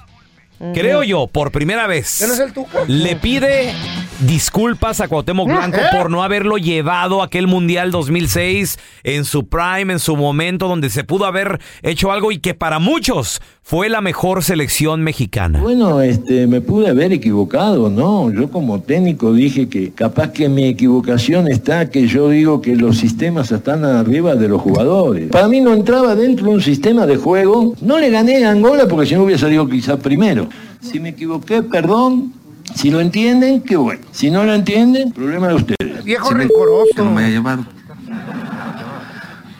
creo 0.73 1.03
yo, 1.03 1.27
por 1.27 1.51
primera 1.51 1.87
vez, 1.87 2.15
¿Quién 2.19 2.31
es 2.31 2.39
el 2.39 2.53
Tuca? 2.53 2.79
le 2.87 3.15
pide 3.15 3.73
disculpas 4.19 5.01
a 5.01 5.07
Cuauhtémoc 5.07 5.47
Blanco 5.47 5.77
¿Eh? 5.77 5.85
por 5.91 6.09
no 6.09 6.23
haberlo 6.23 6.57
llevado 6.57 7.21
a 7.21 7.25
aquel 7.25 7.47
Mundial 7.47 7.91
2006 7.91 8.77
en 9.03 9.25
su 9.25 9.47
prime, 9.47 9.93
en 9.93 9.99
su 9.99 10.15
momento 10.15 10.67
donde 10.67 10.89
se 10.89 11.03
pudo 11.03 11.25
haber 11.25 11.59
hecho 11.81 12.11
algo 12.11 12.31
y 12.31 12.39
que 12.39 12.53
para 12.53 12.79
muchos 12.79 13.41
fue 13.65 13.87
la 13.87 14.01
mejor 14.01 14.43
selección 14.43 15.01
mexicana. 15.01 15.59
Bueno, 15.61 16.01
este, 16.01 16.47
me 16.47 16.59
pude 16.59 16.89
haber 16.89 17.13
equivocado, 17.13 17.89
¿no? 17.89 18.29
Yo 18.31 18.51
como 18.51 18.81
técnico 18.81 19.33
dije 19.33 19.69
que 19.69 19.91
capaz 19.91 20.31
que 20.33 20.49
mi 20.49 20.65
equivocación 20.65 21.47
está 21.47 21.89
que 21.89 22.05
yo 22.07 22.29
digo 22.29 22.61
que 22.61 22.75
los 22.75 22.97
sistemas 22.97 23.51
están 23.51 23.85
arriba 23.85 24.35
de 24.35 24.49
los 24.49 24.61
jugadores. 24.61 25.29
Para 25.29 25.47
mí 25.47 25.61
no 25.61 25.73
entraba 25.73 26.13
dentro 26.15 26.47
de 26.47 26.51
un 26.55 26.61
sistema 26.61 27.05
de 27.07 27.15
juego. 27.15 27.73
No 27.81 27.99
le 27.99 28.09
gané 28.09 28.43
a 28.45 28.51
Angola 28.51 28.85
porque 28.87 29.07
si 29.07 29.15
no 29.15 29.23
hubiera 29.23 29.39
salido 29.39 29.67
quizás 29.67 29.97
primero. 29.97 30.47
Si 30.81 30.99
me 30.99 31.09
equivoqué, 31.09 31.63
perdón. 31.63 32.33
Si 32.75 32.91
lo 32.91 32.99
entienden, 32.99 33.61
qué 33.61 33.77
bueno. 33.77 34.01
Si 34.11 34.29
no 34.29 34.43
lo 34.43 34.53
entienden, 34.53 35.11
problema 35.11 35.47
de 35.47 35.53
ustedes. 35.55 36.03
Viejo 36.03 36.29
Si 36.29 36.33
rencoroso. 36.35 36.87
que 36.95 37.01
no 37.01 37.11
me 37.11 37.23
haya 37.23 37.35
llevado. 37.37 37.65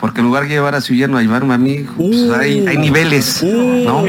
Porque 0.04 0.20
en 0.20 0.26
lugar 0.28 0.44
de 0.44 0.50
llevar 0.50 0.76
a 0.76 0.82
su 0.82 0.94
yerno 0.94 1.18
a 1.18 1.22
llevarme 1.22 1.54
a 1.54 1.58
mí, 1.58 1.86
pues, 1.96 2.30
hay, 2.38 2.68
hay 2.68 2.78
niveles, 2.78 3.42
¿no? 3.42 4.04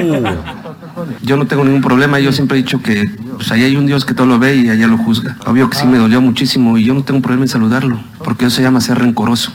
Yo 1.23 1.37
no 1.37 1.47
tengo 1.47 1.65
ningún 1.65 1.83
problema, 1.83 2.19
yo 2.19 2.33
siempre 2.33 2.59
he 2.59 2.63
dicho 2.63 2.83
que 2.83 3.09
pues, 3.37 3.53
ahí 3.53 3.63
hay 3.63 3.77
un 3.77 3.87
Dios 3.87 4.05
que 4.05 4.13
todo 4.13 4.27
lo 4.27 4.41
ve 4.41 4.57
y 4.57 4.69
allá 4.71 4.89
lo 4.89 4.99
juzga. 4.99 5.37
Obvio 5.47 5.71
que 5.71 5.79
sí 5.79 5.87
me 5.87 5.97
dolió 5.99 6.21
muchísimo 6.21 6.77
y 6.79 6.83
yo 6.85 6.95
no 6.95 7.05
tengo 7.05 7.21
problema 7.23 7.45
en 7.45 7.49
saludarlo, 7.49 8.01
porque 8.25 8.47
eso 8.47 8.57
se 8.57 8.63
llama 8.63 8.81
ser 8.81 8.99
rencoroso. 8.99 9.53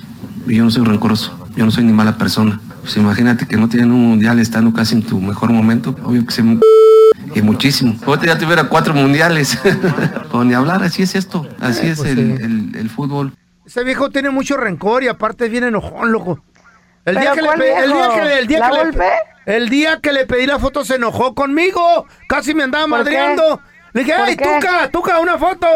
Y 0.48 0.56
yo 0.56 0.64
no 0.64 0.72
soy 0.72 0.86
rencoroso, 0.86 1.38
yo 1.58 1.66
no 1.66 1.72
soy 1.72 1.84
ni 1.84 1.92
mala 1.92 2.18
persona. 2.18 2.62
Pues 2.84 2.96
imagínate 2.96 3.46
que 3.46 3.58
no 3.58 3.68
tienen 3.68 3.92
un 3.92 4.02
mundial 4.08 4.40
estando 4.40 4.72
casi 4.72 4.96
en 4.96 5.02
tu 5.04 5.20
mejor 5.20 5.52
momento, 5.52 5.94
obvio 6.06 6.26
que 6.26 6.32
se 6.32 6.42
me... 6.42 6.58
Y 7.36 7.42
muchísimo. 7.42 7.98
Ahorita 8.08 8.28
ya 8.28 8.38
tuviera 8.38 8.64
cuatro 8.70 8.94
mundiales. 8.94 9.60
o 10.32 10.46
ni 10.46 10.54
hablar, 10.54 10.84
así 10.84 11.02
es 11.04 11.16
esto, 11.16 11.46
así 11.60 11.88
Eh, 11.88 11.92
es 11.92 11.98
pues 11.98 12.12
el, 12.12 12.20
el- 12.20 12.76
el 12.78 12.90
fútbol. 12.90 13.34
Ese 13.70 13.84
viejo 13.84 14.10
tiene 14.10 14.32
mucho 14.32 14.58
rencor 14.58 15.04
y 15.04 15.08
aparte 15.10 15.46
es 15.46 15.52
bien 15.52 15.64
enojón, 15.64 16.12
loco. 16.12 16.42
El 17.06 17.14
¿Pero 17.14 17.20
día 17.20 17.32
que 17.34 17.42
le 17.44 17.50
pe- 17.50 17.78
el 17.84 17.92
día 17.94 18.10
que 18.16 18.22
le- 18.24 18.40
el 18.40 18.48
día 18.48 18.60
¿La 18.60 18.70
que 18.72 18.98
le- 18.98 19.56
el 19.58 19.70
día 19.70 20.00
que 20.02 20.12
le 20.12 20.26
pedí 20.26 20.48
la 20.48 20.58
foto 20.58 20.84
se 20.84 20.96
enojó 20.96 21.36
conmigo. 21.36 22.08
Casi 22.28 22.56
me 22.56 22.64
andaba 22.64 22.88
madreando. 22.88 23.62
Le 23.94 24.04
dije, 24.04 24.18
¿Por 24.18 24.26
"Ay? 24.26 24.36
Tuca, 24.38 24.90
Tuca, 24.92 25.20
una 25.20 25.38
foto." 25.38 25.68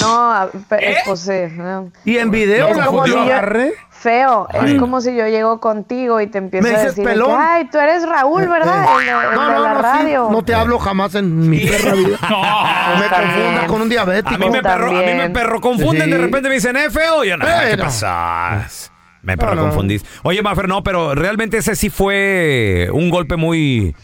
No, 0.00 0.32
a- 0.32 0.48
pe- 0.68 0.98
pues 1.04 1.18
sí. 1.18 1.32
no. 1.56 1.90
Y 2.04 2.18
en 2.18 2.30
video 2.30 2.68
Es 2.68 2.76
la 2.76 2.84
foto 2.84 3.06
si 3.06 3.10
yo- 3.10 3.20
agarré. 3.22 3.72
Feo, 4.00 4.46
Ay. 4.52 4.74
es 4.74 4.80
como 4.80 5.00
si 5.00 5.14
yo 5.16 5.26
llego 5.26 5.58
contigo 5.58 6.20
y 6.20 6.28
te 6.28 6.38
empiezo 6.38 6.68
Me 6.68 6.74
a 6.74 6.78
dices 6.78 6.94
decir, 6.94 7.04
que, 7.04 7.10
pelón. 7.14 7.32
ay, 7.36 7.68
tú 7.70 7.78
eres 7.78 8.08
Raúl, 8.08 8.46
¿verdad? 8.48 8.84
El, 9.00 9.04
de- 9.06 9.10
el 9.10 9.34
No, 9.34 9.48
de 9.48 9.54
no, 9.54 9.64
la 9.64 9.74
no, 9.74 9.98
sí, 10.28 10.32
no 10.32 10.42
te 10.44 10.54
hablo 10.54 10.78
jamás 10.78 11.14
en 11.16 11.50
mi 11.50 11.58
perra 11.66 11.94
vida. 11.94 12.18
me 12.98 13.04
Está 13.04 13.20
confunda 13.22 13.66
con 13.66 13.82
un 13.82 13.88
diabético. 13.88 14.34
A 14.34 14.38
mí 14.38 14.50
me 14.50 14.62
perro, 14.62 14.86
a 14.96 15.02
mí 15.02 15.14
me 15.14 15.30
perro 15.30 15.60
confunden, 15.60 16.04
Sí. 16.04 16.10
de 16.12 16.18
repente 16.18 16.48
me 16.48 16.54
dicen, 16.54 16.76
eh, 16.76 16.90
feo, 16.90 17.24
y 17.24 17.28
yo, 17.30 17.36
no, 17.36 17.44
Eh, 17.48 17.70
¿qué 17.70 17.76
no. 17.76 17.84
pasas? 17.84 18.92
Me 19.22 19.36
perro 19.36 19.56
No, 19.56 19.62
no. 19.62 19.68
confundís. 19.70 20.04
Oye, 20.22 20.42
Mafer, 20.42 20.68
no, 20.68 20.84
pero 20.84 21.14
realmente 21.16 21.56
ese 21.58 21.74
sí 21.74 21.90
fue 21.90 22.88
un 22.92 23.10
golpe 23.10 23.34
muy... 23.36 23.96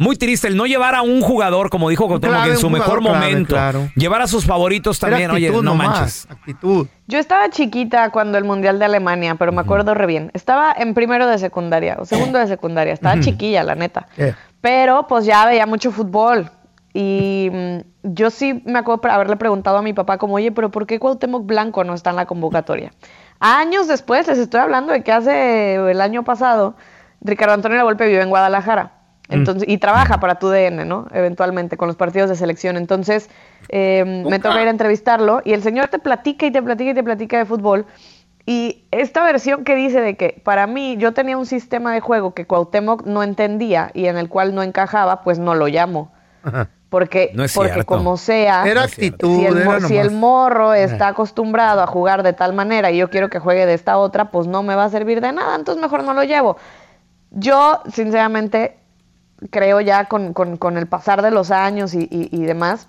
Muy 0.00 0.16
triste 0.16 0.48
el 0.48 0.56
no 0.56 0.64
llevar 0.64 0.94
a 0.94 1.02
un 1.02 1.20
jugador, 1.20 1.68
como 1.68 1.90
dijo 1.90 2.06
Cuauhtémoc, 2.06 2.34
Clave, 2.34 2.52
en 2.52 2.56
su 2.56 2.68
un 2.68 2.72
mejor 2.72 3.00
clave, 3.00 3.18
momento. 3.18 3.54
claro. 3.54 3.90
Llevar 3.94 4.22
a 4.22 4.26
sus 4.26 4.46
favoritos 4.46 4.98
también, 4.98 5.30
oye, 5.30 5.48
actitud 5.48 5.62
no 5.62 5.72
nomás, 5.72 5.88
manches. 5.88 6.26
Actitud. 6.30 6.86
Yo 7.06 7.18
estaba 7.18 7.50
chiquita 7.50 8.08
cuando 8.10 8.38
el 8.38 8.44
Mundial 8.44 8.78
de 8.78 8.86
Alemania, 8.86 9.34
pero 9.34 9.52
me 9.52 9.60
acuerdo 9.60 9.92
re 9.92 10.06
bien. 10.06 10.30
Estaba 10.32 10.72
en 10.74 10.94
primero 10.94 11.26
de 11.26 11.36
secundaria, 11.36 11.98
o 12.00 12.06
segundo 12.06 12.38
de 12.38 12.46
secundaria. 12.46 12.94
Estaba 12.94 13.20
chiquilla, 13.20 13.62
la 13.62 13.74
neta. 13.74 14.08
¿Qué? 14.16 14.34
Pero 14.62 15.06
pues 15.06 15.26
ya 15.26 15.44
veía 15.44 15.66
mucho 15.66 15.92
fútbol. 15.92 16.50
Y 16.94 17.50
mm, 17.52 17.78
yo 18.14 18.30
sí 18.30 18.62
me 18.64 18.78
acuerdo 18.78 19.02
de 19.02 19.10
haberle 19.10 19.36
preguntado 19.36 19.76
a 19.76 19.82
mi 19.82 19.92
papá 19.92 20.16
como, 20.16 20.36
oye, 20.36 20.50
pero 20.50 20.70
¿por 20.70 20.86
qué 20.86 20.98
Cuauhtémoc 20.98 21.44
Blanco 21.44 21.84
no 21.84 21.92
está 21.92 22.08
en 22.08 22.16
la 22.16 22.24
convocatoria? 22.24 22.92
Años 23.38 23.86
después, 23.86 24.26
les 24.28 24.38
estoy 24.38 24.60
hablando 24.60 24.94
de 24.94 25.02
que 25.02 25.12
hace 25.12 25.74
el 25.74 26.00
año 26.00 26.24
pasado, 26.24 26.74
Ricardo 27.20 27.52
Antonio 27.52 27.76
Lavolpe 27.76 28.06
vive 28.06 28.22
en 28.22 28.30
Guadalajara. 28.30 28.92
Entonces, 29.38 29.68
y 29.68 29.78
trabaja 29.78 30.20
para 30.20 30.36
tu 30.38 30.48
DN, 30.48 30.84
¿no? 30.84 31.06
Eventualmente, 31.12 31.76
con 31.76 31.86
los 31.88 31.96
partidos 31.96 32.28
de 32.30 32.36
selección. 32.36 32.76
Entonces, 32.76 33.28
eh, 33.68 34.04
me 34.28 34.38
toca 34.38 34.60
ir 34.62 34.66
a 34.68 34.70
entrevistarlo 34.70 35.40
y 35.44 35.52
el 35.52 35.62
señor 35.62 35.88
te 35.88 35.98
platica 35.98 36.46
y 36.46 36.50
te 36.50 36.62
platica 36.62 36.90
y 36.90 36.94
te 36.94 37.02
platica 37.02 37.38
de 37.38 37.44
fútbol. 37.44 37.86
Y 38.46 38.84
esta 38.90 39.22
versión 39.22 39.64
que 39.64 39.76
dice 39.76 40.00
de 40.00 40.16
que 40.16 40.40
para 40.44 40.66
mí 40.66 40.96
yo 40.98 41.12
tenía 41.12 41.36
un 41.36 41.46
sistema 41.46 41.92
de 41.92 42.00
juego 42.00 42.34
que 42.34 42.46
Cuauhtémoc 42.46 43.04
no 43.06 43.22
entendía 43.22 43.90
y 43.94 44.06
en 44.06 44.16
el 44.16 44.28
cual 44.28 44.54
no 44.54 44.62
encajaba, 44.62 45.22
pues 45.22 45.38
no 45.38 45.54
lo 45.54 45.66
llamo. 45.68 46.10
Porque, 46.88 47.30
No 47.34 47.44
porque 47.54 47.84
como 47.84 48.16
sea, 48.16 48.66
Era 48.66 48.88
si 48.88 49.06
actitud, 49.06 49.46
el, 49.46 49.64
mo- 49.64 49.76
era 49.76 49.86
si 49.86 49.96
el 49.96 50.10
morro 50.10 50.74
está 50.74 51.08
acostumbrado 51.08 51.82
a 51.82 51.86
jugar 51.86 52.24
de 52.24 52.32
tal 52.32 52.52
manera 52.52 52.90
y 52.90 52.96
yo 52.96 53.10
quiero 53.10 53.28
que 53.30 53.38
juegue 53.38 53.64
de 53.66 53.74
esta 53.74 53.96
otra, 53.98 54.32
pues 54.32 54.48
no 54.48 54.64
me 54.64 54.74
va 54.74 54.86
a 54.86 54.90
servir 54.90 55.20
de 55.20 55.30
nada, 55.30 55.54
entonces 55.54 55.80
mejor 55.80 56.02
no 56.02 56.14
lo 56.14 56.24
llevo. 56.24 56.56
Yo, 57.30 57.80
sinceramente, 57.92 58.79
creo 59.50 59.80
ya 59.80 60.04
con, 60.06 60.32
con- 60.34 60.56
con 60.56 60.76
el 60.76 60.86
pasar 60.86 61.22
de 61.22 61.30
los 61.30 61.50
años 61.50 61.94
y, 61.94 62.08
y- 62.10 62.28
y 62.30 62.42
demás, 62.44 62.88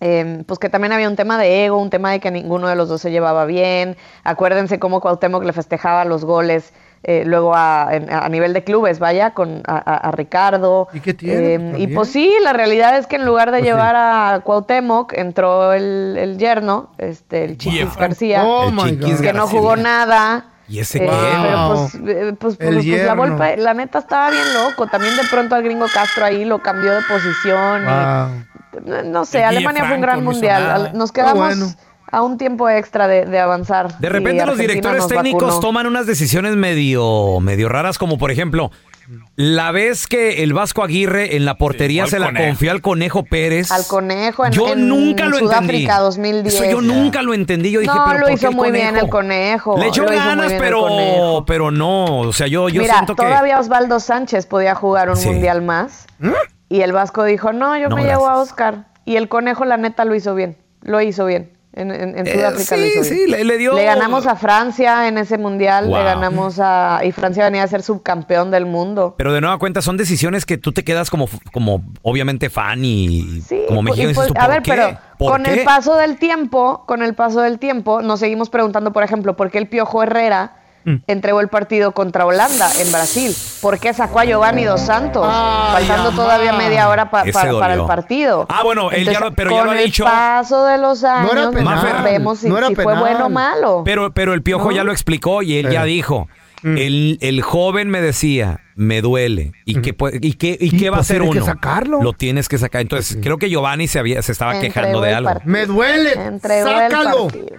eh, 0.00 0.42
pues 0.46 0.58
que 0.58 0.68
también 0.68 0.92
había 0.92 1.08
un 1.08 1.14
tema 1.16 1.38
de 1.38 1.64
ego, 1.66 1.78
un 1.80 1.90
tema 1.90 2.10
de 2.10 2.18
que 2.20 2.30
ninguno 2.32 2.66
de 2.68 2.74
los 2.74 2.88
dos 2.88 3.00
se 3.00 3.10
llevaba 3.12 3.44
bien. 3.44 3.96
Acuérdense 4.24 4.78
cómo 4.80 5.00
Cuauhtémoc 5.00 5.44
le 5.44 5.52
festejaba 5.52 6.04
los 6.04 6.24
goles 6.24 6.72
eh, 7.04 7.24
luego 7.26 7.52
a, 7.56 7.88
en- 7.92 8.12
a 8.12 8.28
nivel 8.28 8.52
de 8.52 8.62
clubes, 8.62 8.98
vaya, 9.00 9.30
con 9.34 9.62
a, 9.66 10.10
Ricardo. 10.12 10.86
¿Y 10.92 11.00
qué 11.00 11.14
tiene? 11.14 11.54
Eh, 11.54 11.58
Pues, 11.70 11.80
y 11.82 11.86
pues 11.88 12.08
sí, 12.10 12.32
la 12.42 12.52
realidad 12.52 12.96
es 12.96 13.08
que 13.08 13.16
en 13.16 13.24
lugar 13.24 13.50
de 13.50 13.58
Pues 13.58 13.62
sí. 13.62 13.66
llevar 13.70 13.96
a 13.96 14.40
Cuauhtémoc, 14.44 15.12
entró 15.14 15.72
el, 15.72 16.16
el 16.16 16.38
yerno, 16.38 16.90
este, 16.98 17.44
el 17.44 17.58
Chiquis. 17.58 17.96
García, 17.96 18.44
Oh, 18.46 18.68
El 18.68 19.00
Chiquis 19.00 19.20
que 19.20 19.32
no 19.32 19.46
jugó 19.48 19.74
nada. 19.76 20.46
¿Y 20.72 20.78
ese 20.78 21.04
Eh, 21.04 21.06
qué? 21.06 21.16
pero 21.42 21.68
Wow. 21.68 21.74
pues, 21.76 21.94
eh, 21.94 22.34
pues, 22.38 22.56
El 22.60 22.74
pues, 22.76 23.04
la. 23.04 23.14
Volpe, 23.14 23.56
la 23.58 23.74
neta 23.74 23.98
estaba 23.98 24.30
bien 24.30 24.54
loco. 24.54 24.86
También 24.86 25.14
de 25.16 25.24
pronto 25.30 25.54
al 25.54 25.62
gringo 25.62 25.84
Castro 25.92 26.24
ahí 26.24 26.46
lo 26.46 26.62
cambió 26.62 26.94
de 26.94 27.02
posición. 27.02 27.84
Wow. 27.84 28.82
no, 28.86 29.02
no 29.02 29.24
sé, 29.26 29.40
El 29.40 29.44
Alemania 29.44 29.84
fue 29.84 29.96
un 29.96 30.00
gran 30.00 30.24
no 30.24 30.30
mundial. 30.30 30.92
Nos 30.94 31.12
quedamos 31.12 31.36
bueno. 31.58 31.66
a 32.10 32.22
un 32.22 32.38
tiempo 32.38 32.70
extra 32.70 33.06
de, 33.06 33.26
de 33.26 33.38
avanzar. 33.38 33.98
De 33.98 34.08
repente 34.08 34.46
los 34.46 34.56
directores 34.56 35.06
técnicos 35.08 35.42
vacunó. 35.42 35.60
toman 35.60 35.86
unas 35.86 36.06
decisiones 36.06 36.56
medio, 36.56 37.38
medio 37.40 37.68
raras, 37.68 37.98
como 37.98 38.16
por 38.16 38.30
ejemplo, 38.30 38.70
la 39.36 39.72
vez 39.72 40.06
que 40.06 40.42
el 40.42 40.52
Vasco 40.52 40.82
Aguirre 40.82 41.36
en 41.36 41.44
la 41.44 41.56
portería 41.58 42.04
Sí, 42.04 42.12
se 42.12 42.18
la 42.18 42.26
Conejo. 42.26 42.46
confió 42.46 42.70
al 42.70 42.80
Conejo 42.80 43.24
Pérez. 43.24 43.70
Al 43.70 43.86
conejo 43.86 44.46
en, 44.46 44.52
yo 44.52 44.72
en 44.72 44.88
nunca 44.88 45.26
lo 45.26 45.38
Sudáfrica 45.38 45.96
entendí. 45.96 46.02
2010. 46.04 46.54
Eso 46.54 46.64
yo 46.64 46.80
nunca 46.80 47.22
lo 47.22 47.34
entendí. 47.34 47.70
Yo 47.70 47.80
dije, 47.80 47.92
no, 47.94 48.04
pero 48.06 48.18
lo 48.18 48.20
¿por 48.20 48.28
qué 48.28 48.34
hizo 48.34 48.52
muy 48.52 48.70
bien 48.70 48.96
el 48.96 49.08
conejo. 49.08 49.76
Le 49.78 49.88
echó 49.88 50.04
ganas, 50.06 50.52
pero, 50.58 51.44
pero 51.46 51.70
no. 51.70 52.20
O 52.20 52.32
sea, 52.32 52.46
yo, 52.46 52.68
yo 52.68 52.80
Mira, 52.82 52.94
siento 52.94 53.14
que. 53.16 53.22
todavía 53.22 53.58
Osvaldo 53.58 54.00
Sánchez 54.00 54.46
podía 54.46 54.74
jugar 54.74 55.10
un 55.10 55.16
Sí. 55.16 55.28
mundial 55.28 55.62
más. 55.62 56.06
Y 56.68 56.80
el 56.80 56.92
Vasco 56.92 57.24
dijo, 57.24 57.52
no, 57.52 57.76
yo 57.78 57.88
No, 57.88 57.96
me 57.96 58.04
llevo 58.04 58.28
a. 58.28 58.38
Oscar. 58.40 58.86
Y 59.04 59.16
el 59.16 59.28
conejo, 59.28 59.64
la 59.64 59.76
neta, 59.76 60.04
lo 60.04 60.14
hizo 60.14 60.34
bien. 60.34 60.56
Lo 60.82 61.00
hizo 61.00 61.26
bien. 61.26 61.52
En, 61.74 61.90
en- 61.90 62.18
en 62.18 62.26
Eh, 62.26 62.34
Sudáfrica 62.34 62.76
sí, 62.76 63.04
sí, 63.04 63.26
le- 63.26 63.44
le 63.44 63.56
dio- 63.56 63.74
ganamos 63.74 64.26
a 64.26 64.36
Francia 64.36 65.08
en 65.08 65.16
ese 65.16 65.38
mundial. 65.38 65.86
Wow. 65.86 65.96
Le 65.96 66.04
ganamos 66.04 66.58
a... 66.60 67.00
Y 67.02 67.12
Francia 67.12 67.44
venía 67.44 67.62
a 67.62 67.66
ser 67.66 67.82
subcampeón 67.82 68.50
del 68.50 68.66
mundo. 68.66 69.14
Pero 69.16 69.32
de 69.32 69.40
nueva 69.40 69.58
cuenta 69.58 69.80
son 69.80 69.96
decisiones 69.96 70.44
que 70.44 70.58
tú 70.58 70.72
te 70.72 70.84
quedas 70.84 71.08
como, 71.08 71.28
como 71.50 71.82
obviamente 72.02 72.50
fan 72.50 72.84
y 72.84 73.40
Sí, 73.40 73.62
como 73.68 73.80
y 73.80 73.84
mexicano. 73.84 74.08
dices 74.10 74.24
pues, 74.28 74.30
a 74.36 74.46
¿por 74.46 74.54
ver, 74.54 74.62
qué? 74.62 74.70
pero 74.72 74.98
¿Por 75.16 75.32
con 75.32 75.42
qué? 75.44 75.52
el 75.60 75.64
paso 75.64 75.96
del 75.96 76.18
tiempo, 76.18 76.84
con 76.86 77.02
el 77.02 77.14
paso 77.14 77.40
del 77.40 77.58
tiempo, 77.58 78.02
nos 78.02 78.20
seguimos 78.20 78.50
preguntando, 78.50 78.92
por 78.92 79.02
ejemplo, 79.02 79.34
por 79.36 79.50
qué 79.50 79.56
el 79.58 79.68
Piojo 79.68 80.02
Herrera 80.02 80.56
Mm. 80.84 80.96
entregó 81.06 81.40
el 81.40 81.48
partido 81.48 81.92
contra 81.92 82.26
Holanda 82.26 82.68
en 82.80 82.90
Brasil. 82.90 83.34
¿Por 83.60 83.78
qué 83.78 83.94
sacó 83.94 84.18
a 84.20 84.24
Giovanni 84.24 84.64
Dos 84.64 84.80
Santos? 84.80 85.24
Ay, 85.28 85.86
faltando 85.86 86.10
todavía 86.12 86.52
media 86.54 86.88
hora 86.88 87.10
pa- 87.10 87.22
Ese 87.22 87.32
pa- 87.32 87.58
para 87.58 87.74
el 87.74 87.84
partido. 87.84 88.46
Ah, 88.48 88.62
bueno, 88.64 88.90
él 88.90 89.04
ya 89.04 89.20
lo- 89.20 89.32
pero 89.32 89.50
ya 89.50 89.56
con 89.58 89.66
lo 89.66 89.72
ha 89.72 89.78
el 89.78 89.84
dicho. 89.84 90.04
paso 90.04 90.64
de 90.66 90.78
los 90.78 91.04
años, 91.04 91.32
era 91.32 91.50
penal, 91.50 92.02
vemos 92.04 92.38
si, 92.40 92.48
no 92.48 92.58
era 92.58 92.68
si 92.68 92.74
fue 92.74 92.84
bueno 92.98 93.26
o 93.26 93.30
malo. 93.30 93.82
Pero, 93.84 94.12
pero 94.12 94.34
el 94.34 94.42
piojo 94.42 94.70
¿No? 94.70 94.76
ya 94.76 94.84
lo 94.84 94.92
explicó 94.92 95.42
y 95.42 95.56
él 95.58 95.66
Eh. 95.66 95.72
ya 95.72 95.84
dijo. 95.84 96.28
Mm. 96.64 96.78
El, 96.78 97.18
el 97.22 97.42
joven 97.42 97.90
me 97.90 98.00
decía, 98.00 98.60
me 98.76 99.00
duele. 99.02 99.50
¿Y 99.64 99.80
qué, 99.82 99.94
puede- 99.94 100.18
y 100.22 100.34
qué, 100.34 100.56
y 100.60 100.74
Y 100.74 100.78
qué 100.78 100.90
va 100.90 100.98
a 100.98 101.00
pues 101.00 101.06
hacer 101.10 101.16
tiene 101.22 101.32
que 101.32 101.38
uno? 101.38 101.46
sacarlo. 101.46 102.00
Lo 102.02 102.12
tienes 102.12 102.48
que 102.48 102.56
sacar. 102.56 102.80
Entonces, 102.82 103.18
creo 103.20 103.36
que 103.36 103.48
Giovanni 103.50 103.88
se, 103.88 103.98
había, 103.98 104.22
se 104.22 104.30
estaba 104.30 104.54
Entregó 104.54 104.72
quejando 104.74 105.00
de 105.00 105.08
el 105.10 105.14
algo. 105.16 105.28
partido. 105.30 105.50
Me 105.52 105.66
duele. 105.66 106.12
Entregó 106.12 106.68
Sácalo. 106.68 107.28
el. 107.34 107.52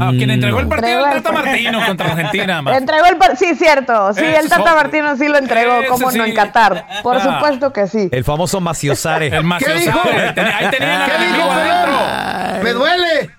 Ah, 0.00 0.10
quien 0.16 0.30
entregó 0.30 0.60
el 0.60 0.66
partido 0.68 0.92
Entregó 1.04 1.14
el 1.16 1.22
Tata 1.22 1.34
partido. 1.34 1.52
Martino 1.72 1.86
contra 1.86 2.12
Argentina. 2.12 2.62
ma. 2.62 2.76
Entregó 2.76 3.04
el 3.06 3.16
partido, 3.18 3.50
sí, 3.52 3.54
cierto. 3.58 4.14
Sí, 4.14 4.24
el 4.24 4.48
Tata. 4.48 4.74
Martino 4.74 5.16
sí 5.16 5.28
lo 5.28 5.36
entregó, 5.36 5.74
cómo 5.90 6.06
no 6.10 6.24
sí. 6.24 6.30
en 6.30 6.34
Qatar. 6.34 6.86
Por 7.02 7.16
Ah. 7.16 7.20
supuesto 7.34 7.72
que 7.72 7.86
sí. 7.86 8.08
El 8.10 8.24
famoso 8.24 8.60
Maciosare. 8.62 9.26
El 9.26 9.44
Maciosare. 9.44 9.80
dijo? 9.80 10.00
Ahí 10.02 10.34
tenía- 10.34 10.70
tenía 10.70 11.06
¿Qué 11.06 11.24
el 11.26 11.32
dijo, 11.34 11.50
adentro. 11.50 12.64
Me 12.64 12.72
duele. 12.72 13.30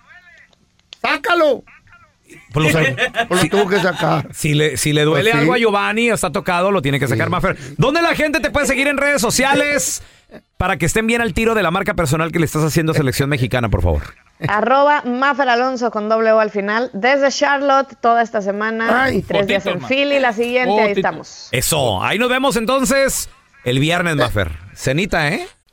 Sácalo. 1.02 1.64
Pues 2.54 2.74
lo- 2.74 3.28
Pues 3.28 3.44
lo 3.44 3.50
tuvo 3.50 3.68
que 3.70 3.80
sacar. 3.80 4.28
Si 4.34 4.54
le, 4.54 4.78
si 4.78 4.94
le 4.94 5.04
duele 5.04 5.32
Pues 5.32 5.34
sí. 5.34 5.40
algo 5.42 5.54
a 5.54 5.58
Giovanni, 5.58 6.10
está 6.10 6.32
tocado, 6.32 6.72
lo 6.72 6.82
tiene 6.82 7.00
que 7.00 7.08
sacar 7.08 7.30
Mafer. 7.30 7.58
¿Dónde 7.78 8.02
la 8.02 8.16
gente 8.16 8.40
te 8.40 8.50
puede 8.52 8.66
seguir 8.68 8.88
en 8.88 8.98
redes 8.98 9.22
sociales? 9.22 10.04
Para 10.58 10.78
que 10.78 10.86
estén 10.86 11.06
bien 11.08 11.22
al 11.22 11.34
tiro 11.34 11.54
de 11.54 11.64
la 11.64 11.72
marca 11.72 11.94
personal 11.94 12.32
que 12.32 12.40
le 12.40 12.46
estás 12.46 12.64
haciendo 12.64 12.92
a 12.92 12.96
Selección 12.96 13.30
Mexicana, 13.30 13.70
por 13.70 13.82
favor. 13.82 14.04
Arroba 14.48 15.02
Mafer 15.06 15.48
Alonso 15.50 15.92
con 15.92 16.10
doble 16.10 16.32
O 16.32 16.40
al 16.40 16.50
final. 16.50 16.90
Desde 16.94 17.32
Charlotte 17.32 17.96
toda 18.02 18.22
esta 18.22 18.42
semana 18.42 19.04
Ay, 19.04 19.18
y 19.18 19.22
tres 19.22 19.48
días 19.48 19.66
en 19.66 19.82
ma. 19.82 19.88
Philly. 19.88 20.20
La 20.20 20.34
siguiente, 20.34 20.82
ahí 20.82 20.92
estamos. 20.92 21.48
Eso. 21.52 22.04
Ahí 22.04 22.20
nos 22.20 22.30
vemos 22.30 22.56
entonces 22.56 23.30
el 23.64 23.80
viernes, 23.80 24.16
Mafer. 24.16 24.52
Cenita, 24.76 25.30
¿eh? 25.30 25.48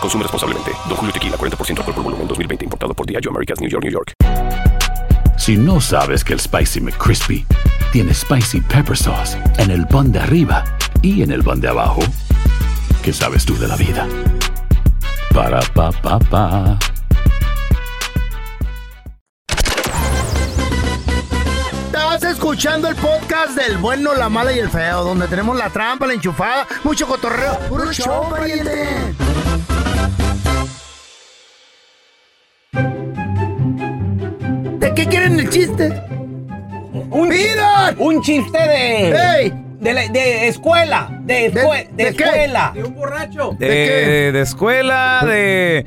Consume 0.00 0.22
responsablemente. 0.22 0.72
Don 0.88 0.96
Julio 0.96 1.12
Tequila, 1.12 1.36
40% 1.36 1.78
alcohol 1.78 1.94
por 1.94 2.04
volumen, 2.04 2.26
2020. 2.26 2.64
Importado 2.64 2.94
por 2.94 3.06
Diageo 3.06 3.30
Americas, 3.30 3.60
New 3.60 3.68
York, 3.68 3.84
New 3.84 3.92
York. 3.92 4.14
Si 5.36 5.56
no 5.56 5.80
sabes 5.80 6.22
que 6.22 6.34
el 6.34 6.40
Spicy 6.40 6.80
McCrispy 6.80 7.46
tiene 7.92 8.12
Spicy 8.12 8.60
Pepper 8.60 8.96
Sauce 8.96 9.38
en 9.58 9.70
el 9.70 9.86
pan 9.86 10.12
de 10.12 10.20
arriba 10.20 10.64
y 11.02 11.22
en 11.22 11.32
el 11.32 11.42
pan 11.42 11.60
de 11.60 11.68
abajo, 11.68 12.00
¿qué 13.02 13.12
sabes 13.12 13.44
tú 13.44 13.56
de 13.58 13.66
la 13.66 13.76
vida? 13.76 14.06
Para, 15.34 15.60
pa, 15.74 15.90
pa, 15.92 16.18
pa. 16.18 16.78
Estás 21.86 22.24
escuchando 22.24 22.88
el 22.88 22.96
podcast 22.96 23.56
del 23.56 23.78
bueno, 23.78 24.14
la 24.14 24.28
mala 24.28 24.52
y 24.52 24.58
el 24.58 24.68
feo, 24.68 25.04
donde 25.04 25.26
tenemos 25.26 25.56
la 25.56 25.70
trampa, 25.70 26.06
la 26.06 26.12
enchufada, 26.12 26.66
mucho 26.84 27.06
cotorreo. 27.06 27.58
¡Puro 27.68 27.90
show, 27.92 28.28
pariente! 28.28 29.14
Qué 35.04 35.08
quieren 35.08 35.40
el 35.40 35.48
chiste? 35.48 35.88
Un, 37.10 37.32
un 37.98 38.22
chiste 38.22 38.58
de, 38.58 39.10
¡Ey! 39.40 39.52
de, 39.80 39.92
la- 39.94 40.08
de 40.08 40.48
escuela. 40.48 41.08
De, 41.22 41.50
¿De- 41.50 41.52
escue- 41.62 41.88
de 41.90 42.04
de 42.04 42.14
qué? 42.14 42.24
escuela. 42.24 42.72
De 42.74 42.84
un 42.84 42.94
borracho. 42.94 43.50
De, 43.58 43.66
qué? 43.68 44.30
de 44.32 44.40
escuela, 44.40 45.22
de. 45.24 45.86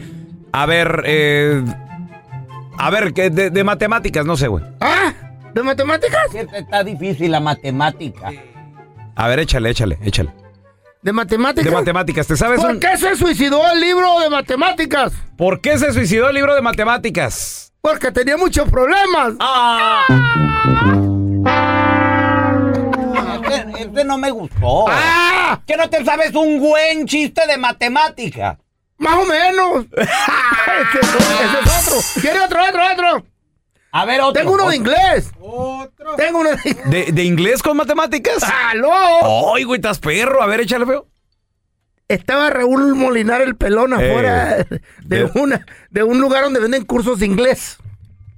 A 0.51 0.65
ver, 0.65 1.03
eh. 1.05 1.63
A 2.77 2.89
ver, 2.89 3.13
que 3.13 3.29
de, 3.29 3.49
de 3.51 3.63
matemáticas, 3.63 4.25
no 4.25 4.35
sé, 4.35 4.47
güey. 4.47 4.63
¿Ah? 4.79 5.13
¿De 5.53 5.61
matemáticas? 5.61 6.33
Está 6.33 6.83
difícil 6.83 7.31
la 7.31 7.39
matemática. 7.39 8.31
A 9.15 9.27
ver, 9.27 9.39
échale, 9.39 9.69
échale, 9.69 9.99
échale. 10.03 10.31
¿De 11.03 11.11
matemáticas? 11.13 11.65
De 11.65 11.71
matemáticas, 11.77 12.25
¿te 12.25 12.35
sabes 12.37 12.59
¿Por 12.59 12.71
un- 12.71 12.79
qué 12.79 12.97
se 12.97 13.15
suicidó 13.15 13.61
el 13.71 13.79
libro 13.81 14.19
de 14.21 14.29
matemáticas? 14.29 15.11
¿Por 15.37 15.61
qué 15.61 15.77
se 15.77 15.91
suicidó 15.93 16.29
el 16.29 16.35
libro 16.35 16.55
de 16.55 16.61
matemáticas? 16.61 17.72
Porque 17.83 18.13
tenía 18.13 18.37
muchos 18.37 18.69
problemas. 18.69 19.33
¡Ah! 19.41 20.05
Este, 23.43 23.81
este 23.81 24.05
no 24.05 24.17
me 24.17 24.31
gustó. 24.31 24.85
¡Ah! 24.87 25.59
¿Que 25.67 25.75
no 25.75 25.89
te 25.89 26.05
sabes 26.05 26.33
un 26.33 26.61
buen 26.61 27.05
chiste 27.05 27.45
de 27.45 27.57
matemática? 27.57 28.57
Más 28.99 29.15
o 29.15 29.25
menos. 29.25 29.85
ese, 29.97 30.99
es, 31.01 31.09
ese 31.09 31.59
es 31.59 31.87
otro. 31.89 32.21
¿Quiere 32.21 32.39
otro, 32.39 32.63
otro, 32.63 32.81
otro? 32.93 33.25
A 33.91 34.05
ver, 34.05 34.21
otro. 34.21 34.31
Tengo 34.31 34.53
uno 34.53 34.69
de 34.69 34.77
inglés. 34.77 35.31
Otro. 35.41 36.15
Tengo 36.15 36.39
uno 36.39 36.51
de 36.51 36.73
¿De, 36.85 37.11
de 37.11 37.23
inglés 37.25 37.61
con 37.61 37.75
matemáticas? 37.75 38.43
¡Aló! 38.43 39.53
¡Ay, 39.55 39.65
güey, 39.65 39.79
estás 39.79 39.99
perro! 39.99 40.41
A 40.41 40.45
ver, 40.45 40.61
échale, 40.61 40.85
feo. 40.85 41.05
Estaba 42.07 42.49
Raúl 42.49 42.95
Molinar 42.95 43.41
el 43.41 43.55
pelón 43.55 43.93
afuera 43.93 44.65
de, 45.03 45.21
Eh. 45.21 45.31
una, 45.35 45.65
de 45.89 46.03
un 46.03 46.19
lugar 46.19 46.43
donde 46.43 46.59
venden 46.59 46.85
cursos 46.85 47.19
de 47.19 47.25
inglés. 47.25 47.77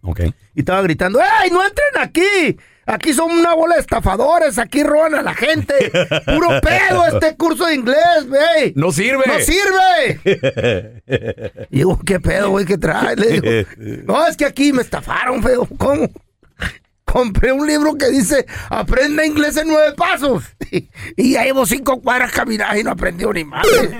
Ok. 0.01 0.21
Y 0.54 0.60
estaba 0.60 0.82
gritando, 0.84 1.19
¡Ey, 1.19 1.49
no 1.51 1.63
entren 1.65 1.88
aquí! 1.99 2.58
Aquí 2.88 3.13
son 3.15 3.32
una 3.32 3.56
bola 3.56 3.73
de 3.75 3.82
estafadores, 3.82 4.60
aquí 4.60 4.84
roban 4.84 5.15
a 5.15 5.23
la 5.23 5.34
gente. 5.34 5.73
Puro 6.28 6.62
pedo 6.62 7.08
este 7.08 7.36
curso 7.36 7.65
de 7.65 7.73
inglés, 7.73 8.28
güey. 8.28 8.73
No 8.75 8.91
sirve. 8.91 9.23
¡No 9.25 9.39
sirve! 9.39 11.01
Y 11.71 11.78
digo, 11.78 11.99
¿qué 12.06 12.19
pedo, 12.19 12.51
güey? 12.51 12.65
¿Qué 12.65 12.78
trae? 12.78 13.15
Le 13.15 13.28
digo, 13.41 13.67
no, 14.06 14.28
es 14.28 14.38
que 14.38 14.45
aquí 14.45 14.71
me 14.71 14.84
estafaron, 14.84 15.41
feo. 15.41 15.67
¿Cómo? 15.78 16.08
Compré 17.15 17.54
un 17.54 17.65
libro 17.65 17.95
que 17.95 18.10
dice, 18.10 18.45
aprende 18.69 19.25
inglés 19.25 19.56
en 19.56 19.69
nueve 19.69 19.93
pasos. 19.93 20.43
Y, 20.69 20.89
y 21.15 21.32
ya 21.32 21.45
llevo 21.45 21.65
cinco 21.65 22.01
cuadras 22.01 22.34
caminadas 22.34 22.78
y 22.78 22.84
no 22.84 22.91
aprendí 22.91 23.23
ni 23.25 23.45
madre. 23.45 23.97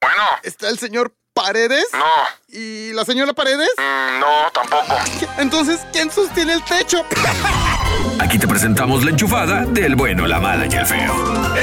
Bueno. 0.00 0.22
¿Está 0.42 0.68
el 0.68 0.78
señor 0.78 1.14
Paredes? 1.34 1.86
No. 1.92 2.00
¿Y 2.52 2.92
la 2.94 3.04
señora 3.04 3.32
Paredes? 3.32 3.68
no, 4.18 4.50
tampoco. 4.52 4.96
Entonces, 5.38 5.86
¿quién 5.92 6.10
sostiene 6.10 6.54
el 6.54 6.62
techo? 6.64 7.04
Aquí 8.18 8.38
te 8.38 8.48
presentamos 8.48 9.04
la 9.04 9.12
enchufada 9.12 9.64
del 9.66 9.94
bueno, 9.94 10.26
la 10.26 10.40
mala 10.40 10.66
y 10.66 10.74
el 10.74 10.84
feo. 10.84 11.14